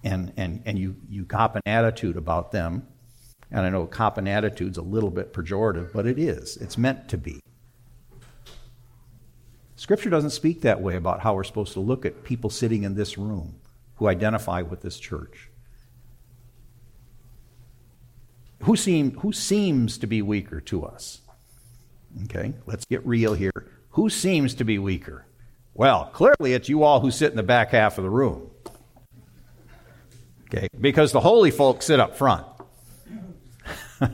And, 0.03 0.33
and, 0.35 0.61
and 0.65 0.77
you, 0.77 0.97
you 1.07 1.23
cop 1.23 1.55
an 1.55 1.61
attitude 1.65 2.17
about 2.17 2.51
them 2.51 2.85
and 3.51 3.65
I 3.65 3.69
know 3.69 3.85
cop 3.87 4.17
and 4.17 4.29
attitude's 4.29 4.77
a 4.77 4.81
little 4.81 5.09
bit 5.09 5.33
pejorative, 5.33 5.91
but 5.93 6.05
it 6.05 6.19
is. 6.19 6.57
It's 6.57 6.77
meant 6.77 7.09
to 7.09 7.17
be. 7.17 7.41
Scripture 9.75 10.09
doesn't 10.09 10.31
speak 10.31 10.61
that 10.61 10.81
way 10.81 10.95
about 10.95 11.21
how 11.21 11.33
we're 11.33 11.43
supposed 11.43 11.73
to 11.73 11.79
look 11.79 12.05
at 12.05 12.23
people 12.23 12.49
sitting 12.49 12.83
in 12.83 12.95
this 12.95 13.17
room 13.17 13.55
who 13.95 14.07
identify 14.07 14.61
with 14.61 14.81
this 14.81 14.99
church. 14.99 15.49
Who, 18.63 18.75
seem, 18.75 19.11
who 19.19 19.31
seems 19.31 19.97
to 19.99 20.07
be 20.07 20.21
weaker 20.21 20.59
to 20.61 20.83
us? 20.83 21.21
Okay, 22.25 22.53
let's 22.65 22.85
get 22.85 23.05
real 23.05 23.33
here. 23.33 23.51
Who 23.91 24.09
seems 24.09 24.53
to 24.55 24.63
be 24.63 24.79
weaker? 24.79 25.25
Well, 25.73 26.05
clearly 26.13 26.53
it's 26.53 26.69
you 26.69 26.83
all 26.83 26.99
who 26.99 27.11
sit 27.11 27.31
in 27.31 27.37
the 27.37 27.43
back 27.43 27.71
half 27.71 27.97
of 27.97 28.03
the 28.03 28.09
room. 28.09 28.49
Okay, 30.45 30.67
because 30.79 31.11
the 31.11 31.19
holy 31.19 31.51
folks 31.51 31.85
sit 31.85 31.99
up 31.99 32.17
front. 32.17 32.45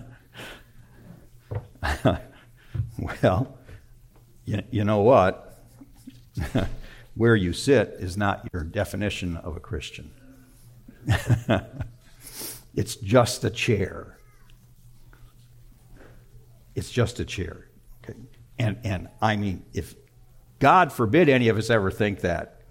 well, 3.23 3.57
you, 4.45 4.61
you 4.69 4.83
know 4.83 4.99
what? 4.99 5.57
Where 7.15 7.35
you 7.35 7.53
sit 7.53 7.95
is 7.99 8.17
not 8.17 8.49
your 8.51 8.63
definition 8.63 9.37
of 9.37 9.55
a 9.55 9.59
Christian. 9.59 10.11
it's 12.75 12.95
just 12.97 13.43
a 13.45 13.49
chair. 13.49 14.17
It's 16.75 16.91
just 16.91 17.19
a 17.21 17.25
chair. 17.25 17.64
And, 18.57 18.77
and 18.83 19.09
I 19.21 19.35
mean, 19.35 19.65
if 19.73 19.95
God 20.59 20.93
forbid 20.93 21.29
any 21.29 21.49
of 21.49 21.57
us 21.57 21.69
ever 21.69 21.91
think 21.91 22.21
that, 22.21 22.61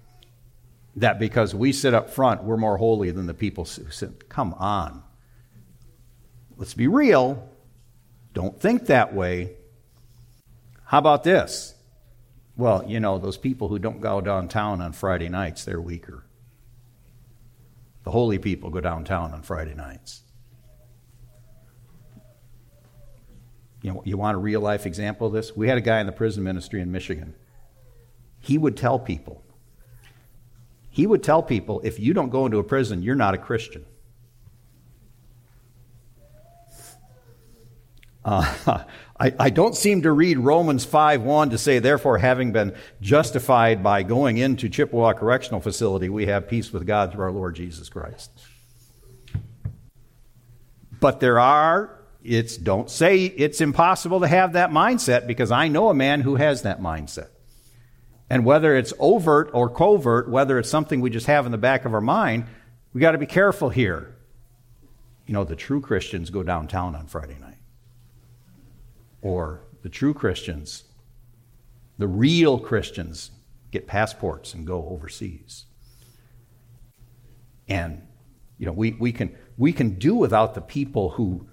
that 0.96 1.18
because 1.18 1.54
we 1.54 1.72
sit 1.72 1.94
up 1.94 2.10
front, 2.10 2.44
we're 2.44 2.56
more 2.56 2.76
holy 2.76 3.10
than 3.10 3.26
the 3.26 3.34
people 3.34 3.64
who 3.64 3.90
sit. 3.90 4.28
Come 4.28 4.54
on. 4.54 5.02
Let's 6.56 6.74
be 6.74 6.86
real. 6.86 7.48
Don't 8.32 8.60
think 8.60 8.86
that 8.86 9.14
way. 9.14 9.56
How 10.84 10.98
about 10.98 11.24
this? 11.24 11.74
Well, 12.56 12.84
you 12.86 13.00
know, 13.00 13.18
those 13.18 13.36
people 13.36 13.68
who 13.68 13.78
don't 13.78 14.00
go 14.00 14.20
downtown 14.20 14.80
on 14.80 14.92
Friday 14.92 15.28
nights, 15.28 15.64
they're 15.64 15.80
weaker. 15.80 16.24
The 18.04 18.10
holy 18.10 18.38
people 18.38 18.70
go 18.70 18.80
downtown 18.80 19.32
on 19.32 19.42
Friday 19.42 19.74
nights. 19.74 20.23
You 23.84 23.92
know, 23.92 24.02
you 24.06 24.16
want 24.16 24.34
a 24.34 24.38
real 24.38 24.62
life 24.62 24.86
example 24.86 25.26
of 25.26 25.34
this? 25.34 25.54
We 25.54 25.68
had 25.68 25.76
a 25.76 25.82
guy 25.82 26.00
in 26.00 26.06
the 26.06 26.12
prison 26.12 26.42
ministry 26.42 26.80
in 26.80 26.90
Michigan. 26.90 27.34
He 28.40 28.56
would 28.56 28.78
tell 28.78 28.98
people, 28.98 29.44
He 30.88 31.06
would 31.06 31.22
tell 31.22 31.42
people 31.42 31.82
if 31.84 32.00
you 32.00 32.14
don't 32.14 32.30
go 32.30 32.46
into 32.46 32.56
a 32.56 32.64
prison, 32.64 33.02
you're 33.02 33.14
not 33.14 33.34
a 33.34 33.38
Christian. 33.38 33.84
Uh, 38.24 38.84
I, 39.20 39.34
I, 39.38 39.50
don't 39.50 39.76
seem 39.76 40.00
to 40.02 40.12
read 40.12 40.38
Romans 40.38 40.86
5 40.86 41.20
1 41.20 41.50
to 41.50 41.58
say, 41.58 41.78
therefore, 41.78 42.16
having 42.16 42.52
been 42.52 42.74
justified 43.02 43.82
by 43.82 44.02
going 44.02 44.38
into 44.38 44.70
Chippewa 44.70 45.12
Correctional 45.12 45.60
Facility, 45.60 46.08
we 46.08 46.24
have 46.24 46.48
peace 46.48 46.72
with 46.72 46.86
God 46.86 47.12
through 47.12 47.24
our 47.24 47.32
Lord 47.32 47.54
Jesus 47.54 47.90
Christ. 47.90 48.30
But 51.00 51.20
there 51.20 51.38
are, 51.38 52.00
it's, 52.24 52.56
don't 52.56 52.90
say 52.90 53.24
it's 53.26 53.60
impossible 53.60 54.20
to 54.20 54.26
have 54.26 54.54
that 54.54 54.70
mindset 54.70 55.26
because 55.26 55.50
I 55.50 55.68
know 55.68 55.90
a 55.90 55.94
man 55.94 56.22
who 56.22 56.36
has 56.36 56.62
that 56.62 56.80
mindset. 56.80 57.28
And 58.30 58.44
whether 58.46 58.74
it's 58.74 58.94
overt 58.98 59.50
or 59.52 59.68
covert, 59.68 60.28
whether 60.30 60.58
it's 60.58 60.70
something 60.70 61.00
we 61.00 61.10
just 61.10 61.26
have 61.26 61.44
in 61.44 61.52
the 61.52 61.58
back 61.58 61.84
of 61.84 61.92
our 61.92 62.00
mind, 62.00 62.46
we 62.94 63.00
got 63.00 63.12
to 63.12 63.18
be 63.18 63.26
careful 63.26 63.68
here. 63.68 64.16
You 65.26 65.34
know, 65.34 65.44
the 65.44 65.56
true 65.56 65.80
Christians 65.80 66.30
go 66.30 66.42
downtown 66.42 66.94
on 66.94 67.06
Friday 67.06 67.36
night 67.40 67.58
or 69.20 69.60
the 69.82 69.88
true 69.88 70.14
Christians, 70.14 70.84
the 71.98 72.08
real 72.08 72.58
Christians, 72.58 73.30
get 73.70 73.86
passports 73.86 74.54
and 74.54 74.66
go 74.66 74.88
overseas. 74.88 75.64
And, 77.68 78.06
you 78.58 78.66
know, 78.66 78.72
we, 78.72 78.92
we, 78.92 79.12
can, 79.12 79.36
we 79.56 79.72
can 79.72 79.98
do 79.98 80.14
without 80.14 80.54
the 80.54 80.60
people 80.60 81.10
who, 81.10 81.48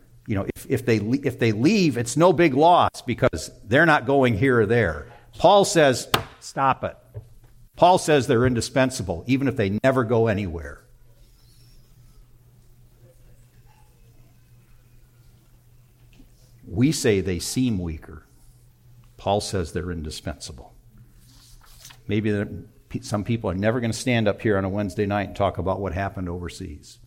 if, 0.71 0.85
they, 0.85 0.97
if 0.97 1.37
they 1.37 1.51
leave, 1.51 1.97
it's 1.97 2.15
no 2.15 2.31
big 2.31 2.53
loss 2.53 3.01
because 3.01 3.51
they're 3.65 3.85
not 3.85 4.05
going 4.05 4.37
here 4.37 4.61
or 4.61 4.65
there. 4.65 5.11
Paul 5.37 5.65
says, 5.65 6.09
stop 6.39 6.85
it. 6.85 6.95
Paul 7.75 7.97
says 7.97 8.25
they're 8.25 8.45
indispensable, 8.45 9.25
even 9.27 9.49
if 9.49 9.57
they 9.57 9.79
never 9.83 10.05
go 10.05 10.27
anywhere. 10.27 10.85
We 16.65 16.93
say 16.93 17.19
they 17.19 17.39
seem 17.39 17.77
weaker. 17.77 18.25
Paul 19.17 19.41
says 19.41 19.73
they're 19.73 19.91
indispensable. 19.91 20.73
Maybe 22.07 22.45
some 23.01 23.25
people 23.25 23.49
are 23.49 23.55
never 23.55 23.81
going 23.81 23.91
to 23.91 23.97
stand 23.97 24.29
up 24.29 24.41
here 24.41 24.57
on 24.57 24.63
a 24.63 24.69
Wednesday 24.69 25.05
night 25.05 25.27
and 25.27 25.35
talk 25.35 25.57
about 25.57 25.81
what 25.81 25.91
happened 25.91 26.29
overseas. 26.29 26.97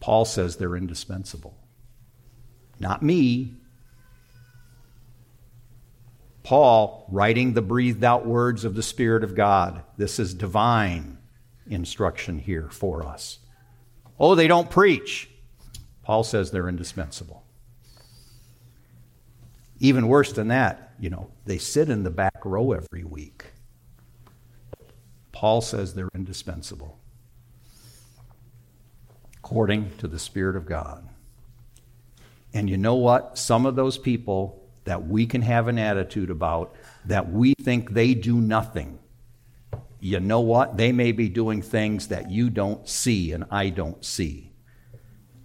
Paul 0.00 0.24
says 0.24 0.56
they're 0.56 0.74
indispensable. 0.74 1.61
Not 2.82 3.00
me. 3.00 3.54
Paul, 6.42 7.06
writing 7.08 7.52
the 7.52 7.62
breathed 7.62 8.02
out 8.02 8.26
words 8.26 8.64
of 8.64 8.74
the 8.74 8.82
Spirit 8.82 9.22
of 9.22 9.36
God. 9.36 9.84
This 9.96 10.18
is 10.18 10.34
divine 10.34 11.18
instruction 11.68 12.40
here 12.40 12.68
for 12.70 13.06
us. 13.06 13.38
Oh, 14.18 14.34
they 14.34 14.48
don't 14.48 14.68
preach. 14.68 15.30
Paul 16.02 16.24
says 16.24 16.50
they're 16.50 16.68
indispensable. 16.68 17.44
Even 19.78 20.08
worse 20.08 20.32
than 20.32 20.48
that, 20.48 20.94
you 20.98 21.08
know, 21.08 21.30
they 21.44 21.58
sit 21.58 21.88
in 21.88 22.02
the 22.02 22.10
back 22.10 22.44
row 22.44 22.72
every 22.72 23.04
week. 23.04 23.44
Paul 25.30 25.60
says 25.60 25.94
they're 25.94 26.08
indispensable 26.14 26.98
according 29.36 29.96
to 29.98 30.08
the 30.08 30.18
Spirit 30.18 30.56
of 30.56 30.66
God. 30.66 31.08
And 32.54 32.68
you 32.68 32.76
know 32.76 32.96
what? 32.96 33.38
Some 33.38 33.66
of 33.66 33.76
those 33.76 33.98
people 33.98 34.62
that 34.84 35.06
we 35.06 35.26
can 35.26 35.42
have 35.42 35.68
an 35.68 35.78
attitude 35.78 36.30
about, 36.30 36.74
that 37.06 37.30
we 37.30 37.54
think 37.54 37.90
they 37.90 38.14
do 38.14 38.36
nothing, 38.36 38.98
you 40.00 40.18
know 40.18 40.40
what? 40.40 40.76
They 40.76 40.90
may 40.90 41.12
be 41.12 41.28
doing 41.28 41.62
things 41.62 42.08
that 42.08 42.28
you 42.28 42.50
don't 42.50 42.88
see 42.88 43.30
and 43.30 43.44
I 43.52 43.68
don't 43.68 44.04
see. 44.04 44.52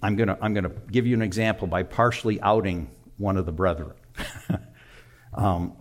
I'm 0.02 0.16
going 0.16 0.30
to 0.30 0.38
I'm 0.42 0.56
to 0.56 0.72
give 0.92 1.06
you 1.06 1.14
an 1.14 1.22
example 1.22 1.68
by 1.68 1.84
partially 1.84 2.42
outing 2.42 2.90
one 3.18 3.38
of 3.38 3.46
the 3.46 3.52
brethren. 3.52 3.94
um, 5.34 5.78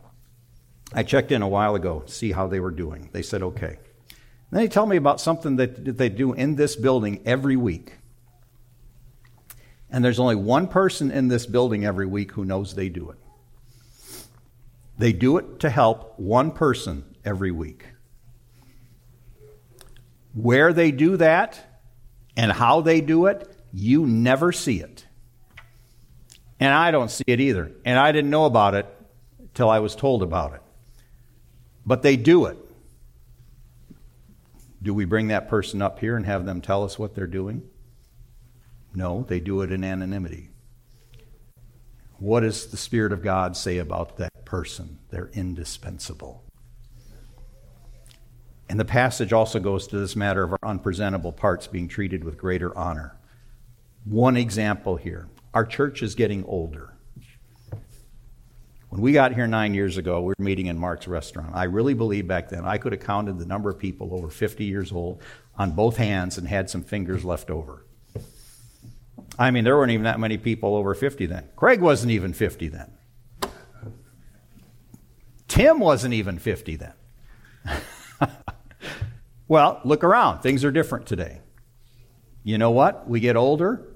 I 0.92 1.02
checked 1.04 1.32
in 1.32 1.40
a 1.40 1.48
while 1.48 1.74
ago 1.74 2.00
to 2.00 2.12
see 2.12 2.32
how 2.32 2.48
they 2.48 2.60
were 2.60 2.70
doing. 2.70 3.08
They 3.12 3.22
said, 3.22 3.42
okay. 3.42 3.78
then 4.50 4.60
they 4.60 4.68
tell 4.68 4.84
me 4.84 4.96
about 4.96 5.22
something 5.22 5.56
that 5.56 5.96
they 5.96 6.10
do 6.10 6.34
in 6.34 6.56
this 6.56 6.76
building 6.76 7.22
every 7.24 7.56
week. 7.56 7.94
And 9.96 10.04
there's 10.04 10.20
only 10.20 10.36
one 10.36 10.68
person 10.68 11.10
in 11.10 11.28
this 11.28 11.46
building 11.46 11.86
every 11.86 12.04
week 12.04 12.32
who 12.32 12.44
knows 12.44 12.74
they 12.74 12.90
do 12.90 13.08
it. 13.08 13.16
They 14.98 15.14
do 15.14 15.38
it 15.38 15.60
to 15.60 15.70
help 15.70 16.18
one 16.18 16.50
person 16.50 17.16
every 17.24 17.50
week. 17.50 17.86
Where 20.34 20.74
they 20.74 20.90
do 20.90 21.16
that 21.16 21.80
and 22.36 22.52
how 22.52 22.82
they 22.82 23.00
do 23.00 23.24
it, 23.24 23.50
you 23.72 24.04
never 24.04 24.52
see 24.52 24.80
it. 24.80 25.06
And 26.60 26.74
I 26.74 26.90
don't 26.90 27.10
see 27.10 27.24
it 27.26 27.40
either. 27.40 27.72
And 27.86 27.98
I 27.98 28.12
didn't 28.12 28.28
know 28.28 28.44
about 28.44 28.74
it 28.74 28.86
till 29.54 29.70
I 29.70 29.78
was 29.78 29.96
told 29.96 30.22
about 30.22 30.52
it. 30.52 30.60
But 31.86 32.02
they 32.02 32.18
do 32.18 32.44
it. 32.44 32.58
Do 34.82 34.92
we 34.92 35.06
bring 35.06 35.28
that 35.28 35.48
person 35.48 35.80
up 35.80 36.00
here 36.00 36.18
and 36.18 36.26
have 36.26 36.44
them 36.44 36.60
tell 36.60 36.84
us 36.84 36.98
what 36.98 37.14
they're 37.14 37.26
doing? 37.26 37.62
No, 38.96 39.26
they 39.28 39.40
do 39.40 39.60
it 39.60 39.70
in 39.70 39.84
anonymity. 39.84 40.48
What 42.18 42.40
does 42.40 42.68
the 42.68 42.78
Spirit 42.78 43.12
of 43.12 43.22
God 43.22 43.54
say 43.54 43.76
about 43.76 44.16
that 44.16 44.46
person? 44.46 44.98
They're 45.10 45.28
indispensable. 45.34 46.42
And 48.70 48.80
the 48.80 48.86
passage 48.86 49.34
also 49.34 49.60
goes 49.60 49.86
to 49.88 49.98
this 49.98 50.16
matter 50.16 50.42
of 50.42 50.52
our 50.52 50.58
unpresentable 50.62 51.32
parts 51.32 51.66
being 51.66 51.88
treated 51.88 52.24
with 52.24 52.38
greater 52.38 52.76
honor. 52.76 53.14
One 54.06 54.36
example 54.36 54.96
here 54.96 55.28
our 55.52 55.66
church 55.66 56.02
is 56.02 56.14
getting 56.14 56.44
older. 56.46 56.94
When 58.88 59.02
we 59.02 59.12
got 59.12 59.34
here 59.34 59.46
nine 59.46 59.74
years 59.74 59.98
ago, 59.98 60.22
we 60.22 60.28
were 60.28 60.44
meeting 60.44 60.66
in 60.66 60.78
Mark's 60.78 61.06
restaurant. 61.06 61.54
I 61.54 61.64
really 61.64 61.94
believe 61.94 62.26
back 62.26 62.48
then 62.48 62.64
I 62.64 62.78
could 62.78 62.92
have 62.92 63.02
counted 63.02 63.38
the 63.38 63.46
number 63.46 63.68
of 63.68 63.78
people 63.78 64.14
over 64.14 64.30
50 64.30 64.64
years 64.64 64.90
old 64.90 65.22
on 65.58 65.72
both 65.72 65.98
hands 65.98 66.38
and 66.38 66.48
had 66.48 66.70
some 66.70 66.82
fingers 66.82 67.24
left 67.24 67.50
over. 67.50 67.85
I 69.38 69.50
mean, 69.50 69.64
there 69.64 69.76
weren't 69.76 69.92
even 69.92 70.04
that 70.04 70.18
many 70.18 70.38
people 70.38 70.74
over 70.74 70.94
50 70.94 71.26
then. 71.26 71.48
Craig 71.56 71.80
wasn't 71.80 72.12
even 72.12 72.32
50 72.32 72.68
then. 72.68 72.90
Tim 75.48 75.78
wasn't 75.78 76.14
even 76.14 76.38
50 76.38 76.76
then. 76.76 76.92
well, 79.48 79.80
look 79.84 80.04
around. 80.04 80.40
Things 80.40 80.64
are 80.64 80.70
different 80.70 81.06
today. 81.06 81.40
You 82.42 82.58
know 82.58 82.70
what? 82.70 83.08
We 83.08 83.20
get 83.20 83.36
older, 83.36 83.86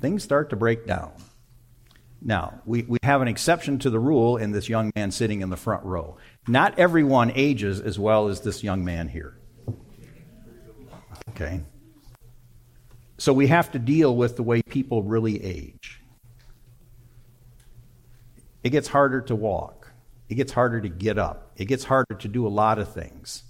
things 0.00 0.22
start 0.22 0.50
to 0.50 0.56
break 0.56 0.86
down. 0.86 1.12
Now, 2.22 2.62
we, 2.64 2.82
we 2.82 2.98
have 3.02 3.20
an 3.20 3.28
exception 3.28 3.78
to 3.80 3.90
the 3.90 3.98
rule 3.98 4.38
in 4.38 4.50
this 4.50 4.66
young 4.66 4.90
man 4.96 5.10
sitting 5.10 5.42
in 5.42 5.50
the 5.50 5.56
front 5.56 5.84
row. 5.84 6.16
Not 6.48 6.78
everyone 6.78 7.32
ages 7.34 7.80
as 7.80 7.98
well 7.98 8.28
as 8.28 8.40
this 8.40 8.62
young 8.64 8.82
man 8.82 9.08
here. 9.08 9.36
Okay? 11.30 11.60
So 13.16 13.32
we 13.32 13.46
have 13.46 13.70
to 13.72 13.78
deal 13.78 14.14
with 14.14 14.36
the 14.36 14.42
way 14.42 14.62
people 14.62 15.02
really 15.02 15.42
age. 15.42 16.00
It 18.62 18.70
gets 18.70 18.88
harder 18.88 19.20
to 19.22 19.36
walk, 19.36 19.92
it 20.28 20.34
gets 20.36 20.52
harder 20.52 20.80
to 20.80 20.88
get 20.88 21.18
up, 21.18 21.52
it 21.56 21.66
gets 21.66 21.84
harder 21.84 22.14
to 22.14 22.28
do 22.28 22.46
a 22.46 22.48
lot 22.48 22.78
of 22.78 22.92
things. 22.92 23.44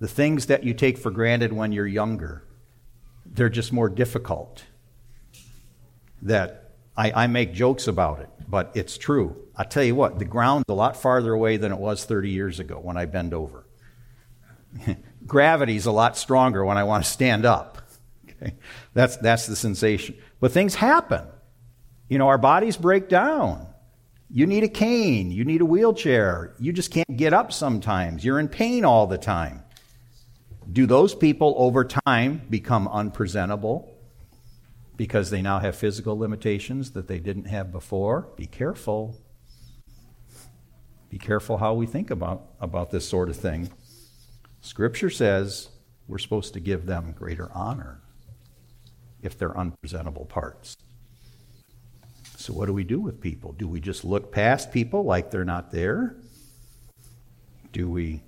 The 0.00 0.08
things 0.08 0.46
that 0.46 0.64
you 0.64 0.74
take 0.74 0.96
for 0.96 1.10
granted 1.10 1.52
when 1.52 1.72
you're 1.72 1.86
younger, 1.86 2.44
they're 3.26 3.48
just 3.48 3.72
more 3.72 3.88
difficult 3.88 4.64
that 6.22 6.72
I, 6.96 7.24
I 7.24 7.26
make 7.26 7.52
jokes 7.52 7.86
about 7.86 8.20
it, 8.20 8.28
but 8.48 8.72
it's 8.74 8.96
true. 8.98 9.36
I 9.56 9.64
tell 9.64 9.84
you 9.84 9.94
what, 9.94 10.18
the 10.18 10.24
ground's 10.24 10.64
a 10.68 10.74
lot 10.74 10.96
farther 10.96 11.32
away 11.32 11.56
than 11.56 11.72
it 11.72 11.78
was 11.78 12.04
30 12.04 12.30
years 12.30 12.58
ago 12.58 12.78
when 12.80 12.96
I 12.96 13.04
bend 13.04 13.34
over. 13.34 13.66
Gravity's 15.26 15.86
a 15.86 15.92
lot 15.92 16.16
stronger 16.16 16.64
when 16.64 16.76
I 16.76 16.84
want 16.84 17.04
to 17.04 17.10
stand 17.10 17.44
up. 17.44 17.77
Okay? 18.40 18.54
That's, 18.94 19.16
that's 19.16 19.46
the 19.46 19.56
sensation. 19.56 20.16
But 20.40 20.52
things 20.52 20.74
happen. 20.74 21.26
You 22.08 22.18
know, 22.18 22.28
our 22.28 22.38
bodies 22.38 22.76
break 22.76 23.08
down. 23.08 23.66
You 24.30 24.46
need 24.46 24.64
a 24.64 24.68
cane. 24.68 25.30
You 25.30 25.44
need 25.44 25.60
a 25.60 25.66
wheelchair. 25.66 26.54
You 26.58 26.72
just 26.72 26.90
can't 26.90 27.16
get 27.16 27.32
up 27.32 27.52
sometimes. 27.52 28.24
You're 28.24 28.40
in 28.40 28.48
pain 28.48 28.84
all 28.84 29.06
the 29.06 29.18
time. 29.18 29.62
Do 30.70 30.86
those 30.86 31.14
people 31.14 31.54
over 31.56 31.84
time 31.84 32.42
become 32.50 32.88
unpresentable? 32.88 33.98
because 34.98 35.30
they 35.30 35.40
now 35.40 35.60
have 35.60 35.76
physical 35.76 36.18
limitations 36.18 36.90
that 36.90 37.06
they 37.06 37.20
didn't 37.20 37.44
have 37.44 37.72
before. 37.72 38.28
Be 38.36 38.46
careful. 38.46 39.16
Be 41.08 41.18
careful 41.18 41.56
how 41.56 41.72
we 41.72 41.86
think 41.86 42.10
about, 42.10 42.50
about 42.60 42.90
this 42.90 43.08
sort 43.08 43.30
of 43.30 43.36
thing. 43.36 43.70
Scripture 44.60 45.08
says 45.08 45.70
we're 46.08 46.18
supposed 46.18 46.52
to 46.54 46.60
give 46.60 46.84
them 46.84 47.14
greater 47.16 47.48
honor 47.54 48.02
if 49.22 49.38
they're 49.38 49.56
unpresentable 49.56 50.24
parts. 50.24 50.76
So, 52.36 52.52
what 52.52 52.66
do 52.66 52.72
we 52.72 52.84
do 52.84 53.00
with 53.00 53.20
people? 53.20 53.52
Do 53.52 53.66
we 53.66 53.80
just 53.80 54.04
look 54.04 54.30
past 54.32 54.72
people 54.72 55.04
like 55.04 55.30
they're 55.30 55.44
not 55.44 55.72
there? 55.72 56.16
Do 57.72 57.90
we 57.90 58.22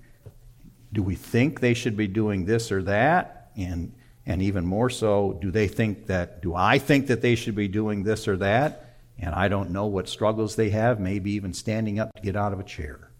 Do 0.93 1.01
we 1.01 1.15
think 1.15 1.59
they 1.61 1.73
should 1.73 1.95
be 1.95 2.07
doing 2.07 2.45
this 2.45 2.71
or 2.71 2.83
that? 2.83 3.51
And, 3.55 3.93
and 4.25 4.41
even 4.41 4.65
more 4.65 4.89
so, 4.89 5.37
do 5.41 5.49
they 5.51 5.67
think 5.67 6.07
that, 6.07 6.41
do 6.41 6.53
I 6.55 6.77
think 6.79 7.07
that 7.07 7.21
they 7.21 7.35
should 7.35 7.55
be 7.55 7.67
doing 7.67 8.03
this 8.03 8.27
or 8.27 8.37
that? 8.37 8.97
And 9.17 9.33
I 9.33 9.47
don't 9.47 9.71
know 9.71 9.85
what 9.85 10.09
struggles 10.09 10.55
they 10.55 10.69
have, 10.71 10.99
maybe 10.99 11.31
even 11.31 11.53
standing 11.53 11.99
up 11.99 12.13
to 12.15 12.21
get 12.21 12.35
out 12.35 12.53
of 12.53 12.59
a 12.59 12.63
chair. 12.63 13.11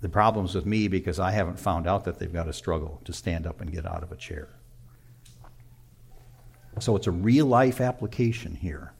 The 0.00 0.08
problem's 0.08 0.54
with 0.54 0.66
me 0.66 0.88
because 0.88 1.18
I 1.20 1.30
haven't 1.30 1.58
found 1.58 1.86
out 1.86 2.04
that 2.04 2.18
they've 2.18 2.32
got 2.32 2.48
a 2.48 2.52
struggle 2.52 3.00
to 3.04 3.12
stand 3.12 3.46
up 3.46 3.60
and 3.60 3.70
get 3.70 3.86
out 3.86 4.02
of 4.02 4.12
a 4.12 4.16
chair. 4.16 4.48
So 6.78 6.96
it's 6.96 7.06
a 7.06 7.12
real 7.12 7.46
life 7.46 7.80
application 7.80 8.54
here 8.54 8.94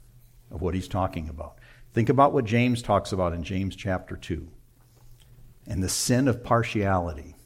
of 0.51 0.61
what 0.61 0.75
he's 0.75 0.89
talking 0.89 1.29
about. 1.29 1.59
Think 1.93 2.09
about 2.09 2.33
what 2.33 2.45
James 2.45 2.83
talks 2.83 3.13
about 3.13 3.33
in 3.33 3.43
James 3.43 3.75
chapter 3.77 4.17
2 4.17 4.49
and 5.67 5.83
the 5.83 5.89
sin 5.89 6.29
of 6.29 6.43
partiality. 6.43 7.37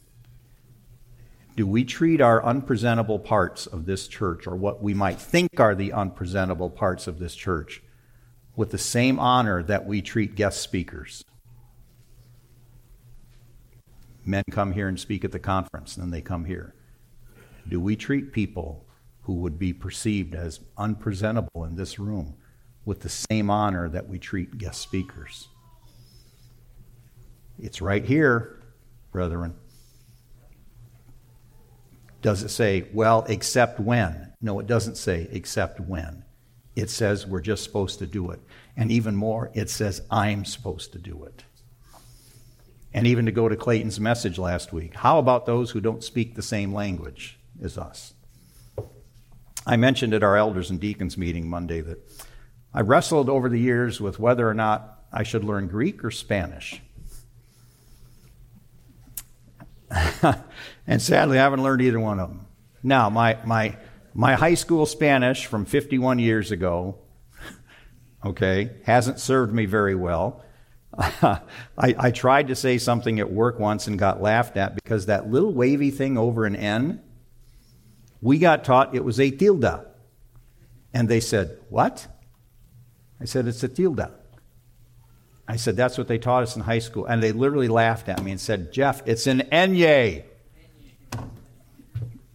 Do 1.55 1.65
we 1.65 1.85
treat 1.85 2.19
our 2.19 2.43
unpresentable 2.43 3.19
parts 3.19 3.65
of 3.65 3.85
this 3.85 4.07
church, 4.07 4.45
or 4.45 4.55
what 4.55 4.83
we 4.83 4.93
might 4.93 5.19
think 5.19 5.59
are 5.59 5.73
the 5.73 5.93
unpresentable 5.93 6.69
parts 6.69 7.07
of 7.07 7.17
this 7.17 7.33
church, 7.33 7.81
with 8.57 8.71
the 8.71 8.77
same 8.77 9.19
honor 9.19 9.63
that 9.63 9.85
we 9.85 10.01
treat 10.01 10.35
guest 10.35 10.61
speakers? 10.61 11.23
Men 14.25 14.43
come 14.51 14.73
here 14.73 14.87
and 14.87 14.99
speak 14.99 15.23
at 15.23 15.31
the 15.31 15.39
conference, 15.39 15.95
and 15.95 16.03
then 16.03 16.11
they 16.11 16.21
come 16.21 16.45
here. 16.45 16.75
Do 17.69 17.79
we 17.79 17.95
treat 17.95 18.33
people 18.33 18.84
who 19.25 19.33
would 19.33 19.57
be 19.57 19.73
perceived 19.73 20.35
as 20.35 20.59
unpresentable 20.77 21.65
in 21.65 21.75
this 21.75 21.97
room 21.97 22.35
with 22.85 23.01
the 23.01 23.09
same 23.09 23.49
honor 23.49 23.89
that 23.89 24.07
we 24.07 24.19
treat 24.19 24.57
guest 24.59 24.79
speakers. 24.81 25.47
It's 27.59 27.81
right 27.81 28.05
here, 28.05 28.61
brethren. 29.11 29.55
Does 32.21 32.43
it 32.43 32.49
say, 32.49 32.87
well, 32.93 33.25
except 33.27 33.79
when? 33.79 34.33
No, 34.41 34.59
it 34.59 34.67
doesn't 34.67 34.97
say 34.97 35.27
except 35.31 35.79
when. 35.79 36.23
It 36.75 36.91
says 36.91 37.25
we're 37.25 37.41
just 37.41 37.63
supposed 37.63 37.99
to 37.99 38.05
do 38.05 38.29
it. 38.29 38.39
And 38.77 38.91
even 38.91 39.15
more, 39.15 39.49
it 39.55 39.71
says 39.71 40.01
I'm 40.11 40.45
supposed 40.45 40.91
to 40.93 40.99
do 40.99 41.23
it. 41.23 41.43
And 42.93 43.07
even 43.07 43.25
to 43.25 43.31
go 43.31 43.49
to 43.49 43.55
Clayton's 43.55 43.99
message 43.99 44.37
last 44.37 44.71
week, 44.71 44.93
how 44.95 45.17
about 45.17 45.45
those 45.47 45.71
who 45.71 45.81
don't 45.81 46.03
speak 46.03 46.35
the 46.35 46.43
same 46.43 46.73
language 46.73 47.39
as 47.63 47.77
us? 47.77 48.13
I 49.65 49.77
mentioned 49.77 50.13
at 50.13 50.23
our 50.23 50.37
elders 50.37 50.69
and 50.69 50.79
deacons 50.79 51.17
meeting 51.17 51.49
Monday 51.49 51.81
that 51.81 51.97
I 52.73 52.81
wrestled 52.81 53.29
over 53.29 53.49
the 53.49 53.59
years 53.59 53.99
with 53.99 54.19
whether 54.19 54.47
or 54.47 54.53
not 54.53 55.05
I 55.11 55.23
should 55.23 55.43
learn 55.43 55.67
Greek 55.67 56.03
or 56.03 56.11
Spanish. 56.11 56.81
and 60.85 61.01
sadly, 61.01 61.39
I 61.39 61.43
haven't 61.43 61.63
learned 61.63 61.81
either 61.81 61.99
one 61.99 62.19
of 62.19 62.29
them. 62.29 62.45
Now, 62.83 63.09
my, 63.09 63.37
my, 63.45 63.77
my 64.13 64.35
high 64.35 64.53
school 64.53 64.85
Spanish 64.85 65.47
from 65.47 65.65
51 65.65 66.19
years 66.19 66.51
ago, 66.51 66.99
okay, 68.25 68.71
hasn't 68.83 69.19
served 69.19 69.53
me 69.53 69.65
very 69.65 69.95
well. 69.95 70.43
I, 70.97 71.41
I 71.77 72.11
tried 72.11 72.49
to 72.49 72.55
say 72.55 72.77
something 72.77 73.19
at 73.19 73.31
work 73.31 73.59
once 73.59 73.87
and 73.87 73.97
got 73.97 74.21
laughed 74.21 74.57
at 74.57 74.75
because 74.75 75.07
that 75.07 75.29
little 75.29 75.53
wavy 75.53 75.91
thing 75.91 76.17
over 76.17 76.45
an 76.45 76.55
N 76.55 77.01
we 78.25 78.39
got 78.39 78.63
taught 78.63 78.95
it 78.95 79.03
was 79.05 79.19
a 79.19 79.29
tilde. 79.29 79.85
And 80.95 81.07
they 81.07 81.19
said, 81.19 81.59
What? 81.69 82.07
I 83.21 83.25
said, 83.25 83.47
It's 83.47 83.61
a 83.61 83.67
tilde. 83.67 84.07
I 85.47 85.55
said, 85.57 85.75
That's 85.75 85.95
what 85.95 86.07
they 86.07 86.17
taught 86.17 86.41
us 86.41 86.55
in 86.55 86.63
high 86.63 86.79
school. 86.79 87.05
And 87.05 87.21
they 87.21 87.31
literally 87.31 87.67
laughed 87.67 88.09
at 88.09 88.23
me 88.23 88.31
and 88.31 88.41
said, 88.41 88.73
Jeff, 88.73 89.03
it's 89.05 89.27
an 89.27 89.41
enye. 89.51 90.23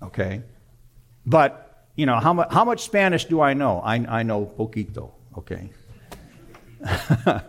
Okay. 0.01 0.43
But, 1.27 1.89
you 1.97 2.07
know, 2.07 2.21
how, 2.21 2.35
mu- 2.35 2.49
how 2.49 2.65
much 2.65 2.83
Spanish 2.85 3.25
do 3.25 3.41
I 3.41 3.55
know? 3.55 3.81
I, 3.81 3.97
I 3.97 4.23
know 4.23 4.47
poquito. 4.47 5.11
Okay. 5.37 5.71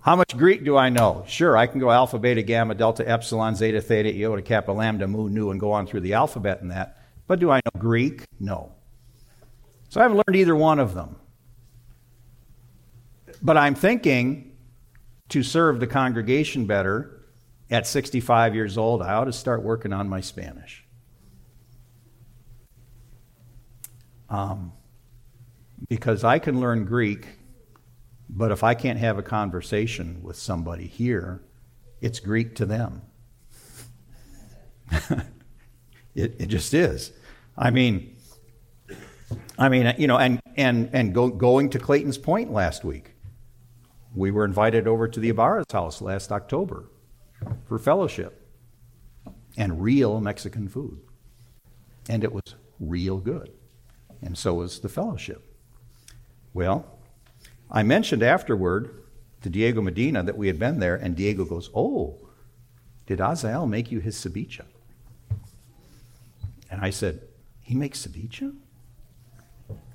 How 0.00 0.16
much 0.16 0.36
Greek 0.36 0.64
do 0.64 0.76
I 0.76 0.90
know? 0.90 1.24
Sure, 1.26 1.56
I 1.56 1.66
can 1.66 1.80
go 1.80 1.90
alpha, 1.90 2.18
beta, 2.18 2.42
gamma, 2.42 2.74
delta, 2.74 3.08
epsilon, 3.08 3.54
zeta, 3.54 3.80
theta, 3.80 4.10
iota, 4.10 4.42
kappa, 4.42 4.70
lambda, 4.70 5.08
mu, 5.08 5.30
nu, 5.30 5.50
and 5.50 5.58
go 5.58 5.72
on 5.72 5.86
through 5.86 6.00
the 6.00 6.12
alphabet 6.12 6.60
and 6.60 6.70
that. 6.70 7.03
But 7.26 7.40
do 7.40 7.50
I 7.50 7.56
know 7.56 7.80
Greek? 7.80 8.24
No. 8.38 8.72
So 9.88 10.00
I 10.00 10.02
haven't 10.04 10.22
learned 10.26 10.36
either 10.36 10.56
one 10.56 10.78
of 10.78 10.94
them. 10.94 11.16
But 13.42 13.56
I'm 13.56 13.74
thinking 13.74 14.56
to 15.28 15.42
serve 15.42 15.80
the 15.80 15.86
congregation 15.86 16.66
better 16.66 17.14
at 17.70 17.86
65 17.86 18.54
years 18.54 18.76
old, 18.78 19.02
I 19.02 19.14
ought 19.14 19.24
to 19.24 19.32
start 19.32 19.62
working 19.62 19.92
on 19.92 20.08
my 20.08 20.20
Spanish. 20.20 20.84
Um, 24.28 24.72
because 25.88 26.24
I 26.24 26.38
can 26.38 26.60
learn 26.60 26.84
Greek, 26.84 27.26
but 28.28 28.50
if 28.50 28.62
I 28.62 28.74
can't 28.74 28.98
have 28.98 29.18
a 29.18 29.22
conversation 29.22 30.22
with 30.22 30.36
somebody 30.36 30.86
here, 30.86 31.42
it's 32.00 32.20
Greek 32.20 32.54
to 32.56 32.66
them. 32.66 33.02
It, 36.14 36.36
it 36.38 36.46
just 36.46 36.74
is. 36.74 37.12
I 37.56 37.70
mean, 37.70 38.16
I 39.58 39.68
mean, 39.68 39.94
you 39.98 40.06
know, 40.06 40.18
and 40.18 40.40
and 40.56 40.90
and 40.92 41.14
go, 41.14 41.28
going 41.28 41.70
to 41.70 41.78
Clayton's 41.78 42.18
Point 42.18 42.52
last 42.52 42.84
week, 42.84 43.14
we 44.14 44.30
were 44.30 44.44
invited 44.44 44.86
over 44.86 45.08
to 45.08 45.20
the 45.20 45.28
Ibarra's 45.28 45.70
house 45.72 46.00
last 46.00 46.30
October 46.30 46.88
for 47.66 47.78
fellowship 47.78 48.48
and 49.56 49.82
real 49.82 50.20
Mexican 50.20 50.68
food, 50.68 51.00
and 52.08 52.24
it 52.24 52.32
was 52.32 52.54
real 52.80 53.18
good, 53.18 53.50
and 54.22 54.36
so 54.36 54.54
was 54.54 54.80
the 54.80 54.88
fellowship. 54.88 55.42
Well, 56.52 56.86
I 57.70 57.82
mentioned 57.82 58.22
afterward 58.22 59.02
to 59.42 59.50
Diego 59.50 59.82
Medina 59.82 60.22
that 60.22 60.38
we 60.38 60.46
had 60.46 60.58
been 60.58 60.78
there, 60.78 60.96
and 60.96 61.16
Diego 61.16 61.44
goes, 61.44 61.70
"Oh, 61.74 62.18
did 63.06 63.20
Azael 63.20 63.68
make 63.68 63.90
you 63.90 64.00
his 64.00 64.16
ceviche?" 64.16 64.62
And 66.74 66.84
I 66.84 66.90
said, 66.90 67.22
He 67.60 67.76
makes 67.76 68.04
ceviche? 68.04 68.52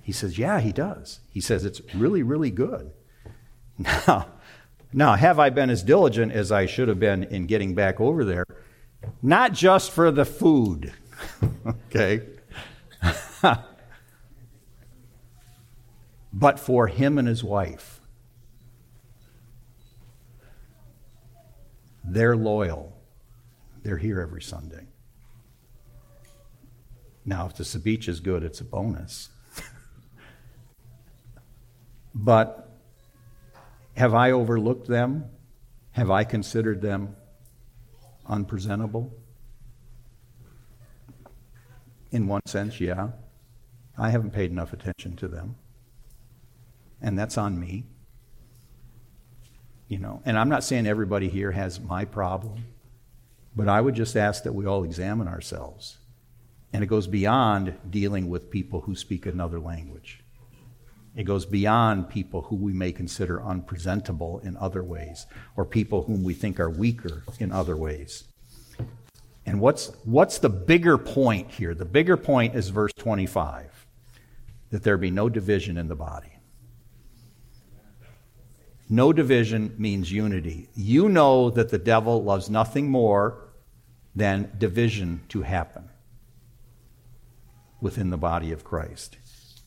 He 0.02 0.14
says, 0.14 0.38
Yeah, 0.38 0.62
he 0.62 0.72
does. 0.72 1.20
He 1.30 1.42
says, 1.42 1.66
It's 1.66 1.82
really, 1.94 2.24
really 2.24 2.52
good. 2.52 2.92
Now, 3.78 4.28
now, 4.92 5.14
have 5.16 5.40
I 5.40 5.52
been 5.52 5.70
as 5.70 5.84
diligent 5.84 6.32
as 6.32 6.52
I 6.52 6.66
should 6.66 6.88
have 6.88 7.00
been 7.00 7.24
in 7.24 7.46
getting 7.46 7.76
back 7.76 8.02
over 8.02 8.26
there? 8.26 8.44
Not 9.22 9.54
just 9.54 9.92
for 9.92 10.10
the 10.10 10.26
food, 10.26 10.92
okay? 11.68 12.24
but 16.34 16.60
for 16.60 16.88
him 16.88 17.18
and 17.20 17.28
his 17.28 17.44
wife. 17.44 18.02
They're 22.04 22.36
loyal. 22.36 22.98
They're 23.84 23.98
here 23.98 24.20
every 24.20 24.42
Sunday. 24.42 24.88
Now, 27.30 27.46
if 27.46 27.54
the 27.54 27.64
ceviche 27.64 28.08
is 28.08 28.22
good, 28.22 28.42
it's 28.42 28.60
a 28.60 28.64
bonus. 28.64 29.30
but 32.16 32.72
have 33.96 34.16
I 34.16 34.32
overlooked 34.32 34.88
them? 34.88 35.26
Have 35.92 36.10
I 36.10 36.24
considered 36.24 36.82
them 36.82 37.16
unpresentable? 38.26 39.14
In 42.10 42.26
one 42.26 42.42
sense, 42.48 42.82
yeah. 42.82 43.10
I 43.96 44.10
haven't 44.10 44.32
paid 44.32 44.50
enough 44.50 44.74
attention 44.74 45.16
to 45.18 45.28
them. 45.28 45.56
And 47.00 47.18
that's 47.18 47.38
on 47.38 47.60
me. 47.60 47.86
You 49.88 50.00
know, 50.00 50.24
and 50.26 50.36
I'm 50.36 50.50
not 50.50 50.64
saying 50.64 50.88
everybody 50.88 51.30
here 51.30 51.52
has 51.52 51.80
my 51.80 52.06
problem, 52.06 52.66
but 53.56 53.68
I 53.68 53.82
would 53.82 53.94
just 53.94 54.18
ask 54.18 54.42
that 54.46 54.54
we 54.54 54.66
all 54.66 54.84
examine 54.84 55.28
ourselves 55.28 56.00
and 56.74 56.84
it 56.84 56.88
goes 56.88 57.08
beyond 57.08 57.76
dealing 57.90 58.30
with 58.30 58.52
people 58.52 58.82
who 58.82 58.96
speak 58.96 59.26
another 59.26 59.60
language. 59.60 60.22
It 61.16 61.24
goes 61.24 61.46
beyond 61.46 62.10
people 62.10 62.44
who 62.44 62.56
we 62.56 62.72
may 62.72 62.92
consider 62.92 63.44
unpresentable 63.44 64.40
in 64.40 64.56
other 64.58 64.84
ways, 64.84 65.26
or 65.56 65.66
people 65.66 66.04
whom 66.04 66.24
we 66.24 66.34
think 66.34 66.60
are 66.60 66.70
weaker 66.70 67.24
in 67.40 67.52
other 67.52 67.76
ways. 67.76 68.26
And 69.46 69.60
what's, 69.60 69.88
what's 70.04 70.38
the 70.38 70.50
bigger 70.50 70.98
point 70.98 71.52
here? 71.52 71.74
The 71.74 71.86
bigger 71.86 72.18
point 72.18 72.56
is 72.56 72.70
verse 72.70 72.94
25 72.94 73.88
that 74.70 74.84
there 74.84 74.98
be 74.98 75.10
no 75.10 75.30
division 75.30 75.78
in 75.78 75.88
the 75.88 75.96
body. 75.96 76.32
No 78.88 79.12
division 79.12 79.74
means 79.80 80.12
unity. 80.12 80.70
You 80.76 81.10
know 81.10 81.50
that 81.50 81.70
the 81.70 81.80
devil 81.80 82.24
loves 82.24 82.50
nothing 82.50 82.90
more 82.90 83.50
than 84.16 84.52
division 84.60 85.22
to 85.30 85.42
happen 85.42 85.90
within 87.82 88.10
the 88.10 88.18
body 88.18 88.52
of 88.52 88.64
Christ. 88.64 89.18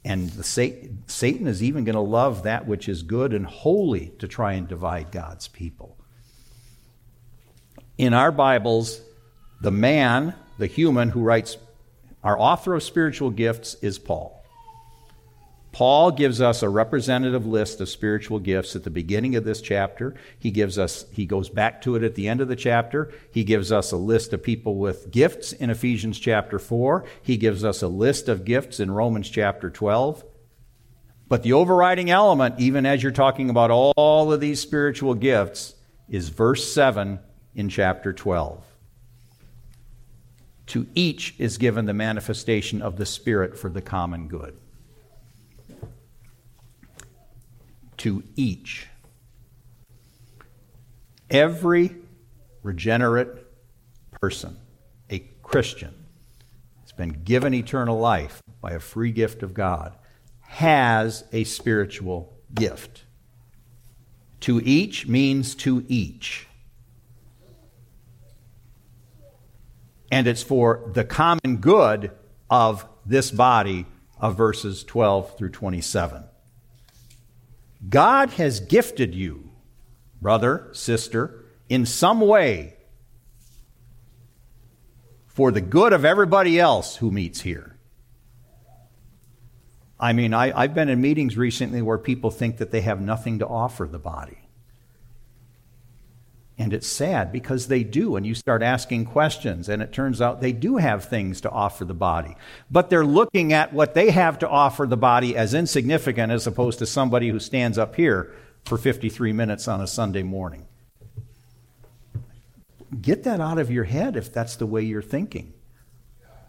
And 0.05 0.31
the 0.31 0.43
Satan 0.43 1.47
is 1.47 1.63
even 1.63 1.85
going 1.85 1.95
to 1.95 2.01
love 2.01 2.43
that 2.43 2.67
which 2.67 2.89
is 2.89 3.03
good 3.03 3.33
and 3.33 3.47
holy 3.47 4.09
to 4.19 4.27
try 4.27 4.55
and 4.55 4.67
divide 4.67 5.13
God's 5.13 5.47
people. 5.49 5.97
In 7.97 8.13
our 8.13 8.33
Bibles, 8.33 9.01
the 9.61 9.71
man, 9.71 10.35
the 10.59 10.67
human 10.67 11.11
who 11.11 11.23
writes, 11.23 11.57
our 12.25 12.39
author 12.39 12.75
of 12.75 12.83
spiritual 12.83 13.31
gifts 13.31 13.75
is 13.83 13.99
Paul. 13.99 14.42
Paul 15.73 16.11
gives 16.11 16.43
us 16.43 16.63
a 16.63 16.69
representative 16.69 17.47
list 17.47 17.81
of 17.81 17.89
spiritual 17.89 18.39
gifts 18.39 18.77
at 18.77 18.85
the 18.85 18.91
beginning 18.91 19.37
of 19.37 19.45
this 19.45 19.63
chapter. 19.63 20.15
He 20.39 20.51
gives 20.51 20.79
us 20.79 21.07
he 21.13 21.25
goes 21.25 21.49
back 21.49 21.81
to 21.83 21.97
it 21.97 22.03
at 22.03 22.15
the 22.15 22.29
end 22.29 22.43
of 22.43 22.49
the 22.49 22.57
chapter. 22.57 23.11
He 23.33 23.43
gives 23.43 23.73
us 23.73 23.91
a 23.91 23.97
list 23.97 24.35
of 24.35 24.43
people 24.43 24.77
with 24.77 25.11
gifts 25.11 25.53
in 25.55 25.71
Ephesians 25.71 26.19
chapter 26.19 26.59
4. 26.59 27.07
He 27.23 27.39
gives 27.39 27.65
us 27.65 27.81
a 27.81 27.89
list 27.89 28.29
of 28.29 28.45
gifts 28.45 28.81
in 28.81 28.91
Romans 28.91 29.31
chapter 29.31 29.71
12. 29.71 30.23
But 31.27 31.43
the 31.43 31.55
overriding 31.55 32.11
element 32.11 32.57
even 32.59 32.85
as 32.85 33.03
you're 33.03 33.11
talking 33.11 33.49
about 33.49 33.71
all 33.71 34.31
of 34.31 34.41
these 34.41 34.61
spiritual 34.61 35.15
gifts 35.15 35.75
is 36.07 36.29
verse 36.29 36.71
7 36.71 37.19
in 37.55 37.71
chapter 37.71 38.13
12. 38.13 38.63
To 40.67 40.87
each 40.95 41.35
is 41.39 41.57
given 41.57 41.87
the 41.87 41.95
manifestation 41.95 42.83
of 42.83 42.97
the 42.97 43.07
Spirit 43.07 43.59
for 43.59 43.71
the 43.71 43.81
common 43.81 44.29
good. 44.29 44.59
To 48.03 48.21
each. 48.35 48.89
Every 51.31 51.95
regenerate 52.65 53.29
person, 54.11 54.57
a 55.09 55.21
Christian, 55.45 55.95
has 56.81 56.91
been 56.91 57.23
given 57.23 57.55
eternal 57.55 58.01
life 58.01 58.43
by 58.61 58.73
a 58.73 58.81
free 58.81 59.13
gift 59.13 59.45
of 59.45 59.55
God, 59.55 59.95
has 60.41 61.23
a 61.31 61.45
spiritual 61.45 62.37
gift. 62.53 63.05
To 64.41 64.61
each 64.65 65.07
means 65.07 65.55
to 65.57 65.85
each. 65.87 66.49
And 70.11 70.27
it's 70.27 70.43
for 70.43 70.91
the 70.93 71.05
common 71.05 71.59
good 71.61 72.11
of 72.51 72.85
this 73.07 73.31
body 73.31 73.87
of 74.19 74.37
verses 74.37 74.83
12 74.83 75.39
through 75.39 75.51
27. 75.51 76.25
God 77.89 78.31
has 78.31 78.61
gifted 78.61 79.15
you, 79.15 79.51
brother, 80.21 80.69
sister, 80.73 81.45
in 81.69 81.87
some 81.87 82.21
way 82.21 82.77
for 85.27 85.51
the 85.51 85.61
good 85.61 85.93
of 85.93 86.05
everybody 86.05 86.61
else 86.61 86.97
who 86.97 87.11
meets 87.11 87.41
here. 87.41 87.79
I 89.99 90.13
mean, 90.13 90.35
I, 90.35 90.63
have 90.63 90.75
been 90.75 90.89
in 90.89 91.01
meetings 91.01 91.37
recently 91.37 91.81
where 91.81 91.97
people 91.97 92.31
think 92.31 92.59
that 92.59 92.71
they 92.71 92.81
have 92.83 93.01
nothing 93.01 93.39
to 93.39 93.47
offer 93.47 93.87
the 93.87 93.99
body. 93.99 94.42
And 96.59 96.75
it's 96.75 96.87
sad 96.87 97.33
because 97.33 97.69
they 97.69 97.83
do, 97.83 98.15
and 98.15 98.27
you 98.27 98.35
start 98.35 98.63
asking 98.63 99.07
questions, 99.07 99.69
and 99.69 99.83
it 99.83 99.93
turns 99.93 100.21
out 100.21 100.41
they 100.41 100.53
do 100.53 100.77
have 100.77 101.05
things 101.05 101.41
to 101.41 101.51
offer 101.51 101.85
the 101.85 101.95
body. 101.95 102.37
But 102.71 102.91
they're 102.91 103.07
looking 103.07 103.53
at 103.53 103.73
what 103.73 103.95
they 103.95 104.11
have 104.11 104.39
to 104.41 104.49
offer 104.49 104.87
the 104.87 104.97
body 104.97 105.37
as 105.37 105.55
insignificant 105.55 106.31
as 106.31 106.47
opposed 106.47 106.79
to 106.81 106.87
somebody 106.87 107.31
who 107.31 107.41
stands 107.41 107.79
up 107.79 107.97
here 107.97 108.33
for 108.65 108.77
53 108.77 109.33
minutes 109.33 109.67
on 109.67 109.81
a 109.81 109.87
Sunday 109.87 110.23
morning. 110.23 110.67
Get 113.01 113.25
that 113.25 113.41
out 113.41 113.59
of 113.59 113.71
your 113.71 113.85
head 113.85 114.17
if 114.17 114.33
that's 114.33 114.57
the 114.57 114.67
way 114.67 114.83
you're 114.83 115.01
thinking. 115.01 115.55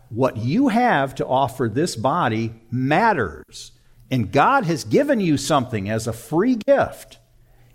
What 0.09 0.37
you 0.37 0.67
have 0.67 1.15
to 1.15 1.25
offer 1.25 1.69
this 1.69 1.95
body 1.95 2.53
matters. 2.69 3.71
And 4.11 4.31
God 4.31 4.65
has 4.65 4.83
given 4.83 5.19
you 5.19 5.37
something 5.37 5.89
as 5.89 6.05
a 6.05 6.13
free 6.13 6.55
gift. 6.55 7.17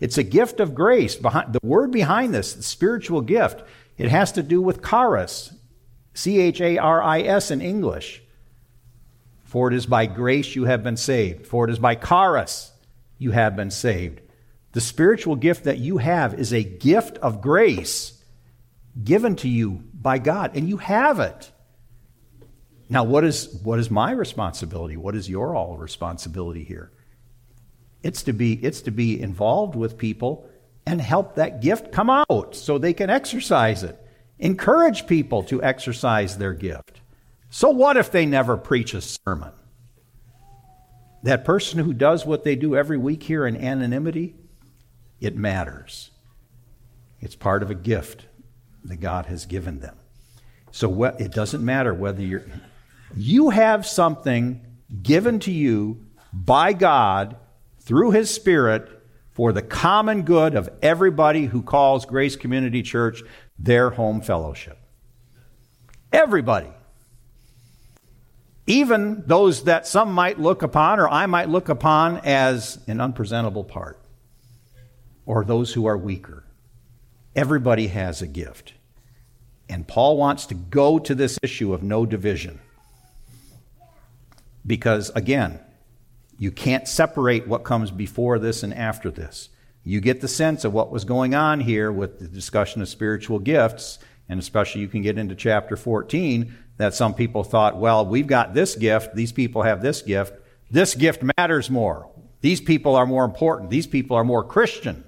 It's 0.01 0.19
a 0.19 0.23
gift 0.23 0.61
of 0.61 0.75
grace. 0.75 1.17
The 1.17 1.61
word 1.63 1.91
behind 1.91 2.35
this, 2.35 2.55
the 2.55 2.63
spiritual 2.63 3.21
gift, 3.21 3.63
it 3.97 4.11
has 4.11 4.33
to 4.33 4.43
do 4.43 4.63
with 4.63 4.87
charis, 4.87 5.53
C 6.15 6.41
H 6.41 6.61
A 6.61 6.79
R 6.79 7.03
I 7.03 7.21
S 7.23 7.51
in 7.51 7.61
English. 7.61 8.23
For 9.45 9.69
it 9.69 9.75
is 9.75 9.87
by 9.87 10.07
grace 10.07 10.55
you 10.55 10.65
have 10.65 10.85
been 10.85 10.97
saved. 10.97 11.47
For 11.47 11.65
it 11.65 11.71
is 11.71 11.79
by 11.79 11.95
charis 11.95 12.73
you 13.19 13.33
have 13.33 13.57
been 13.57 13.71
saved. 13.71 14.21
The 14.73 14.81
spiritual 14.81 15.37
gift 15.37 15.65
that 15.65 15.79
you 15.79 15.99
have 15.99 16.35
is 16.35 16.53
a 16.53 16.63
gift 16.63 17.19
of 17.19 17.41
grace 17.41 18.23
given 19.03 19.37
to 19.37 19.49
you 19.49 19.83
by 19.95 20.19
God, 20.19 20.53
and 20.55 20.69
you 20.69 20.77
have 20.77 21.19
it. 21.19 21.51
Now, 22.89 23.05
what 23.05 23.25
is, 23.25 23.49
what 23.63 23.79
is 23.79 23.91
my 23.91 24.13
responsibility? 24.13 24.97
What 24.97 25.15
is 25.15 25.29
your 25.29 25.55
all 25.55 25.77
responsibility 25.77 26.65
here? 26.65 26.91
It's 28.03 28.23
to 28.25 28.33
be, 28.33 28.55
it's 28.55 28.83
to 28.83 28.91
be 28.91 29.21
involved 29.21 29.75
with 29.75 29.99
people 29.99 30.49
and 30.87 31.01
help 31.01 31.35
that 31.35 31.61
gift 31.61 31.93
come 31.93 32.09
out 32.09 32.55
so 32.55 32.79
they 32.79 32.95
can 32.95 33.11
exercise 33.11 33.83
it. 33.83 34.01
Encourage 34.39 35.07
people 35.07 35.43
to 35.45 35.63
exercise 35.63 36.39
their 36.39 36.55
gift. 36.55 37.01
So, 37.51 37.71
what 37.71 37.97
if 37.97 38.11
they 38.11 38.25
never 38.25 38.57
preach 38.57 38.95
a 38.95 39.01
sermon? 39.01 39.53
That 41.25 41.45
person 41.45 41.81
who 41.81 41.93
does 41.93 42.25
what 42.25 42.45
they 42.45 42.55
do 42.55 42.77
every 42.77 42.97
week 42.97 43.23
here 43.25 43.47
in 43.47 43.57
anonymity, 43.57 44.37
it 45.21 45.37
matters. 45.37 46.11
It's 47.21 47.35
part 47.35 47.63
of 47.63 47.71
a 47.71 47.75
gift 47.75 48.27
that 48.85 48.99
God 48.99 49.27
has 49.27 49.45
given 49.45 49.81
them. 49.81 49.97
So, 50.71 50.89
what, 50.89 51.21
it 51.21 51.33
doesn't 51.33 51.65
matter 51.65 51.93
whether 51.93 52.23
you're. 52.23 52.45
You 53.17 53.51
have 53.51 53.87
something 53.87 54.65
given 55.03 55.41
to 55.41 55.51
you 55.51 56.07
by 56.33 56.73
God 56.75 57.37
through 57.89 58.11
His 58.11 58.33
Spirit 58.33 58.87
for 59.31 59.51
the 59.51 59.63
common 59.63 60.23
good 60.23 60.55
of 60.55 60.69
everybody 60.83 61.47
who 61.47 61.63
calls 61.63 62.05
Grace 62.05 62.37
Community 62.37 62.83
Church 62.83 63.23
their 63.59 63.89
home 63.89 64.21
fellowship. 64.21 64.79
Everybody. 66.13 66.69
Even 68.67 69.23
those 69.25 69.65
that 69.65 69.87
some 69.87 70.13
might 70.13 70.39
look 70.39 70.61
upon 70.61 71.01
or 71.01 71.09
I 71.09 71.25
might 71.25 71.49
look 71.49 71.71
upon 71.71 72.19
as 72.19 72.79
an 72.87 73.01
unpresentable 73.01 73.65
part, 73.65 73.99
or 75.25 75.43
those 75.43 75.73
who 75.73 75.87
are 75.87 75.97
weaker. 75.97 76.45
Everybody 77.35 77.87
has 77.87 78.21
a 78.21 78.27
gift. 78.27 78.75
And 79.67 79.89
Paul 79.89 80.19
wants 80.19 80.45
to 80.47 80.55
go 80.55 80.99
to 80.99 81.15
this 81.15 81.39
issue 81.43 81.73
of 81.73 81.83
no 81.83 82.05
division. 82.05 82.61
Because, 84.67 85.09
again, 85.15 85.61
you 86.39 86.53
can't 86.53 86.87
separate 86.87 87.49
what 87.49 87.65
comes 87.65 87.91
before 87.91 88.39
this 88.39 88.63
and 88.63 88.73
after 88.73 89.11
this. 89.11 89.49
You 89.83 90.01
get 90.01 90.21
the 90.21 90.29
sense 90.29 90.65
of 90.65 90.73
what 90.73 90.91
was 90.91 91.05
going 91.05 91.35
on 91.35 91.61
here 91.61 91.91
with 91.91 92.19
the 92.19 92.29
discussion 92.29 92.81
of 92.81 92.89
spiritual 92.89 93.39
gifts, 93.39 93.99
and 94.29 94.39
especially 94.39 94.83
you 94.83 94.89
can 94.89 95.03
get 95.03 95.19
into 95.19 95.35
chapter 95.35 95.77
14 95.77 96.55
that 96.77 96.95
some 96.95 97.15
people 97.15 97.43
thought, 97.43 97.79
well, 97.79 98.07
we've 98.07 98.27
got 98.27 98.55
this 98.55 98.77
gift, 98.77 99.15
these 99.15 99.33
people 99.33 99.63
have 99.63 99.83
this 99.83 100.03
gift. 100.03 100.35
This 100.71 100.95
gift 100.95 101.23
matters 101.37 101.71
more. 101.71 102.11
These 102.41 102.61
people 102.61 102.95
are 102.95 103.07
more 103.07 103.25
important. 103.25 103.71
These 103.71 103.87
people 103.87 104.17
are 104.17 104.25
more 104.25 104.45
Christian. 104.45 105.05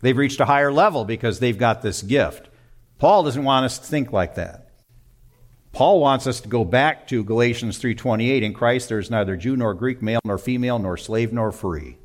They've 0.00 0.16
reached 0.16 0.40
a 0.40 0.44
higher 0.44 0.72
level 0.72 1.04
because 1.04 1.40
they've 1.40 1.58
got 1.58 1.82
this 1.82 2.02
gift. 2.02 2.48
Paul 2.98 3.24
doesn't 3.24 3.42
want 3.42 3.64
us 3.64 3.78
to 3.78 3.86
think 3.86 4.12
like 4.12 4.36
that. 4.36 4.63
Paul 5.74 5.98
wants 5.98 6.28
us 6.28 6.40
to 6.40 6.48
go 6.48 6.64
back 6.64 7.08
to 7.08 7.24
Galatians 7.24 7.78
3:28 7.78 8.44
in 8.44 8.54
Christ 8.54 8.88
there 8.88 9.00
is 9.00 9.10
neither 9.10 9.36
Jew 9.36 9.56
nor 9.56 9.74
Greek 9.74 10.00
male 10.00 10.20
nor 10.24 10.38
female 10.38 10.78
nor 10.78 10.96
slave 10.96 11.32
nor 11.32 11.50
free. 11.50 11.98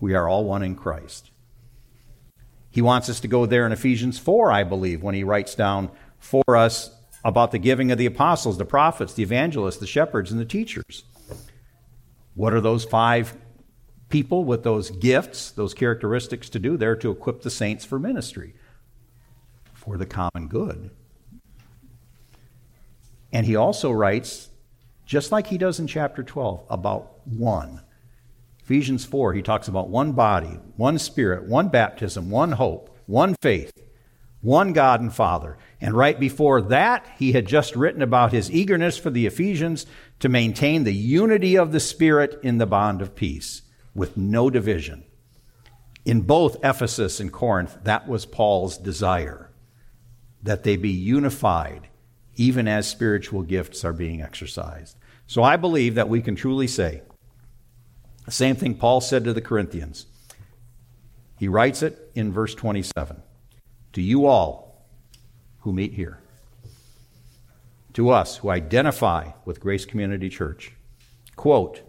We 0.00 0.14
are 0.14 0.28
all 0.28 0.44
one 0.44 0.62
in 0.62 0.76
Christ. 0.76 1.32
He 2.70 2.80
wants 2.80 3.08
us 3.08 3.18
to 3.20 3.28
go 3.28 3.46
there 3.46 3.66
in 3.66 3.72
Ephesians 3.72 4.20
4 4.20 4.52
I 4.52 4.62
believe 4.62 5.02
when 5.02 5.16
he 5.16 5.24
writes 5.24 5.56
down 5.56 5.90
for 6.20 6.44
us 6.56 6.96
about 7.24 7.50
the 7.50 7.58
giving 7.58 7.90
of 7.90 7.98
the 7.98 8.06
apostles 8.06 8.58
the 8.58 8.64
prophets 8.64 9.14
the 9.14 9.24
evangelists 9.24 9.78
the 9.78 9.86
shepherds 9.86 10.30
and 10.30 10.40
the 10.40 10.44
teachers. 10.44 11.02
What 12.34 12.54
are 12.54 12.60
those 12.60 12.84
five 12.84 13.36
people 14.08 14.44
with 14.44 14.62
those 14.62 14.90
gifts 14.90 15.50
those 15.50 15.74
characteristics 15.74 16.48
to 16.50 16.60
do? 16.60 16.76
They're 16.76 16.94
to 16.94 17.10
equip 17.10 17.42
the 17.42 17.50
saints 17.50 17.84
for 17.84 17.98
ministry 17.98 18.54
for 19.74 19.96
the 19.96 20.06
common 20.06 20.46
good 20.46 20.90
and 23.36 23.44
he 23.44 23.54
also 23.54 23.92
writes, 23.92 24.48
just 25.04 25.30
like 25.30 25.48
he 25.48 25.58
does 25.58 25.78
in 25.78 25.86
chapter 25.86 26.22
12, 26.22 26.64
about 26.70 27.20
one. 27.26 27.82
Ephesians 28.62 29.04
4, 29.04 29.34
he 29.34 29.42
talks 29.42 29.68
about 29.68 29.90
one 29.90 30.12
body, 30.12 30.58
one 30.78 30.98
spirit, 30.98 31.44
one 31.44 31.68
baptism, 31.68 32.30
one 32.30 32.52
hope, 32.52 32.96
one 33.04 33.34
faith, 33.42 33.74
one 34.40 34.72
God 34.72 35.02
and 35.02 35.12
Father. 35.12 35.58
And 35.82 35.92
right 35.92 36.18
before 36.18 36.62
that, 36.62 37.06
he 37.18 37.32
had 37.32 37.46
just 37.46 37.76
written 37.76 38.00
about 38.00 38.32
his 38.32 38.50
eagerness 38.50 38.96
for 38.96 39.10
the 39.10 39.26
Ephesians 39.26 39.84
to 40.20 40.30
maintain 40.30 40.84
the 40.84 40.94
unity 40.94 41.58
of 41.58 41.72
the 41.72 41.80
Spirit 41.80 42.40
in 42.42 42.56
the 42.56 42.64
bond 42.64 43.02
of 43.02 43.14
peace 43.14 43.60
with 43.94 44.16
no 44.16 44.48
division. 44.48 45.04
In 46.06 46.22
both 46.22 46.64
Ephesus 46.64 47.20
and 47.20 47.30
Corinth, 47.30 47.76
that 47.82 48.08
was 48.08 48.24
Paul's 48.24 48.78
desire 48.78 49.52
that 50.42 50.62
they 50.62 50.78
be 50.78 50.88
unified 50.88 51.90
even 52.36 52.68
as 52.68 52.88
spiritual 52.88 53.42
gifts 53.42 53.84
are 53.84 53.92
being 53.92 54.22
exercised. 54.22 54.96
So 55.26 55.42
I 55.42 55.56
believe 55.56 55.96
that 55.96 56.08
we 56.08 56.22
can 56.22 56.36
truly 56.36 56.66
say 56.66 57.02
the 58.24 58.32
same 58.32 58.56
thing 58.56 58.74
Paul 58.74 59.00
said 59.00 59.24
to 59.24 59.32
the 59.32 59.40
Corinthians. 59.40 60.06
He 61.38 61.48
writes 61.48 61.82
it 61.82 62.10
in 62.14 62.32
verse 62.32 62.54
27 62.54 63.22
to 63.92 64.02
you 64.02 64.26
all 64.26 64.84
who 65.60 65.72
meet 65.72 65.94
here, 65.94 66.18
to 67.94 68.10
us 68.10 68.36
who 68.38 68.50
identify 68.50 69.30
with 69.44 69.60
Grace 69.60 69.84
Community 69.84 70.28
Church, 70.28 70.72
quote, 71.34 71.80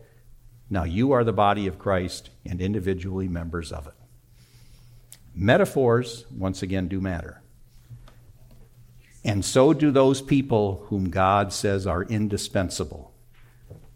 Now 0.69 0.83
you 0.83 1.11
are 1.11 1.23
the 1.23 1.33
body 1.33 1.67
of 1.67 1.79
Christ 1.79 2.29
and 2.45 2.61
individually 2.61 3.27
members 3.27 3.71
of 3.71 3.87
it. 3.87 3.93
Metaphors, 5.35 6.25
once 6.31 6.61
again, 6.61 6.87
do 6.87 7.01
matter. 7.01 7.41
And 9.23 9.43
so 9.43 9.73
do 9.73 9.91
those 9.91 10.21
people 10.21 10.85
whom 10.87 11.09
God 11.09 11.51
says 11.51 11.85
are 11.85 12.03
indispensable. 12.03 13.13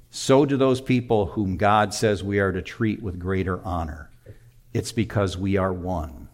So 0.09 0.45
do 0.45 0.57
those 0.57 0.81
people 0.81 1.27
whom 1.27 1.55
God 1.55 1.93
says 1.93 2.23
we 2.23 2.39
are 2.39 2.51
to 2.51 2.61
treat 2.61 3.01
with 3.01 3.19
greater 3.19 3.63
honor. 3.63 4.11
It's 4.73 4.91
because 4.91 5.37
we 5.37 5.55
are 5.57 5.71
one. 5.71 6.27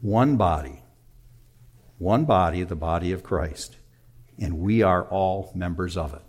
One 0.00 0.36
body. 0.36 0.82
One 1.96 2.26
body, 2.26 2.62
the 2.64 2.76
body 2.76 3.12
of 3.12 3.22
Christ. 3.22 3.76
And 4.38 4.58
we 4.58 4.82
are 4.82 5.04
all 5.04 5.50
members 5.54 5.96
of 5.96 6.14
it. 6.14 6.22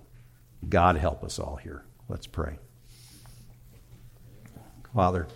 God 0.68 0.95
help 0.95 1.24
us 1.24 1.38
all 1.38 1.57
here. 1.57 1.86
Let's 2.07 2.28
pray. 2.28 2.60
Father, 4.95 5.28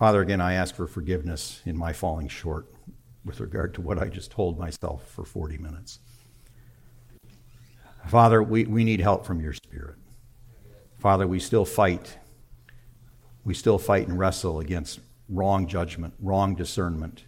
Father, 0.00 0.22
again, 0.22 0.40
I 0.40 0.54
ask 0.54 0.74
for 0.74 0.86
forgiveness 0.86 1.60
in 1.66 1.76
my 1.76 1.92
falling 1.92 2.26
short 2.26 2.66
with 3.22 3.38
regard 3.38 3.74
to 3.74 3.82
what 3.82 3.98
I 3.98 4.08
just 4.08 4.30
told 4.30 4.58
myself 4.58 5.06
for 5.06 5.26
40 5.26 5.58
minutes. 5.58 5.98
Father, 8.08 8.42
we, 8.42 8.64
we 8.64 8.82
need 8.82 9.00
help 9.00 9.26
from 9.26 9.42
your 9.42 9.52
Spirit. 9.52 9.96
Father, 10.98 11.26
we 11.26 11.38
still 11.38 11.66
fight. 11.66 12.16
We 13.44 13.52
still 13.52 13.76
fight 13.76 14.08
and 14.08 14.18
wrestle 14.18 14.58
against 14.58 15.00
wrong 15.28 15.66
judgment, 15.66 16.14
wrong 16.18 16.54
discernment, 16.54 17.24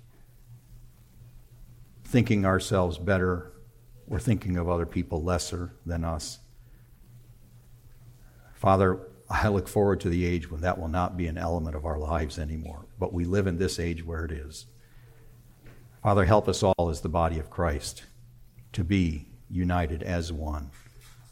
thinking 2.04 2.46
ourselves 2.46 2.96
better 2.96 3.52
or 4.08 4.18
thinking 4.18 4.56
of 4.56 4.70
other 4.70 4.86
people 4.86 5.22
lesser 5.22 5.74
than 5.84 6.06
us. 6.06 6.38
Father, 8.54 8.98
I 9.32 9.48
look 9.48 9.66
forward 9.66 10.00
to 10.00 10.10
the 10.10 10.26
age 10.26 10.50
when 10.50 10.60
that 10.60 10.78
will 10.78 10.88
not 10.88 11.16
be 11.16 11.26
an 11.26 11.38
element 11.38 11.74
of 11.74 11.86
our 11.86 11.98
lives 11.98 12.38
anymore. 12.38 12.86
But 12.98 13.14
we 13.14 13.24
live 13.24 13.46
in 13.46 13.56
this 13.56 13.80
age 13.80 14.04
where 14.04 14.26
it 14.26 14.30
is. 14.30 14.66
Father, 16.02 16.26
help 16.26 16.48
us 16.48 16.62
all 16.62 16.90
as 16.90 17.00
the 17.00 17.08
body 17.08 17.38
of 17.38 17.48
Christ 17.48 18.04
to 18.74 18.84
be 18.84 19.28
united 19.48 20.02
as 20.02 20.32
one. 20.32 20.70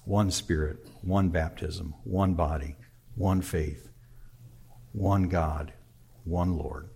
One 0.05 0.30
Spirit, 0.30 0.78
one 1.03 1.28
baptism, 1.28 1.94
one 2.05 2.34
body, 2.34 2.76
one 3.16 3.42
faith, 3.42 3.90
one 4.92 5.28
God, 5.28 5.74
one 6.24 6.57
Lord. 6.57 6.88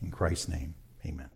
In 0.00 0.10
Christ's 0.10 0.48
name, 0.48 0.74
amen. 1.04 1.28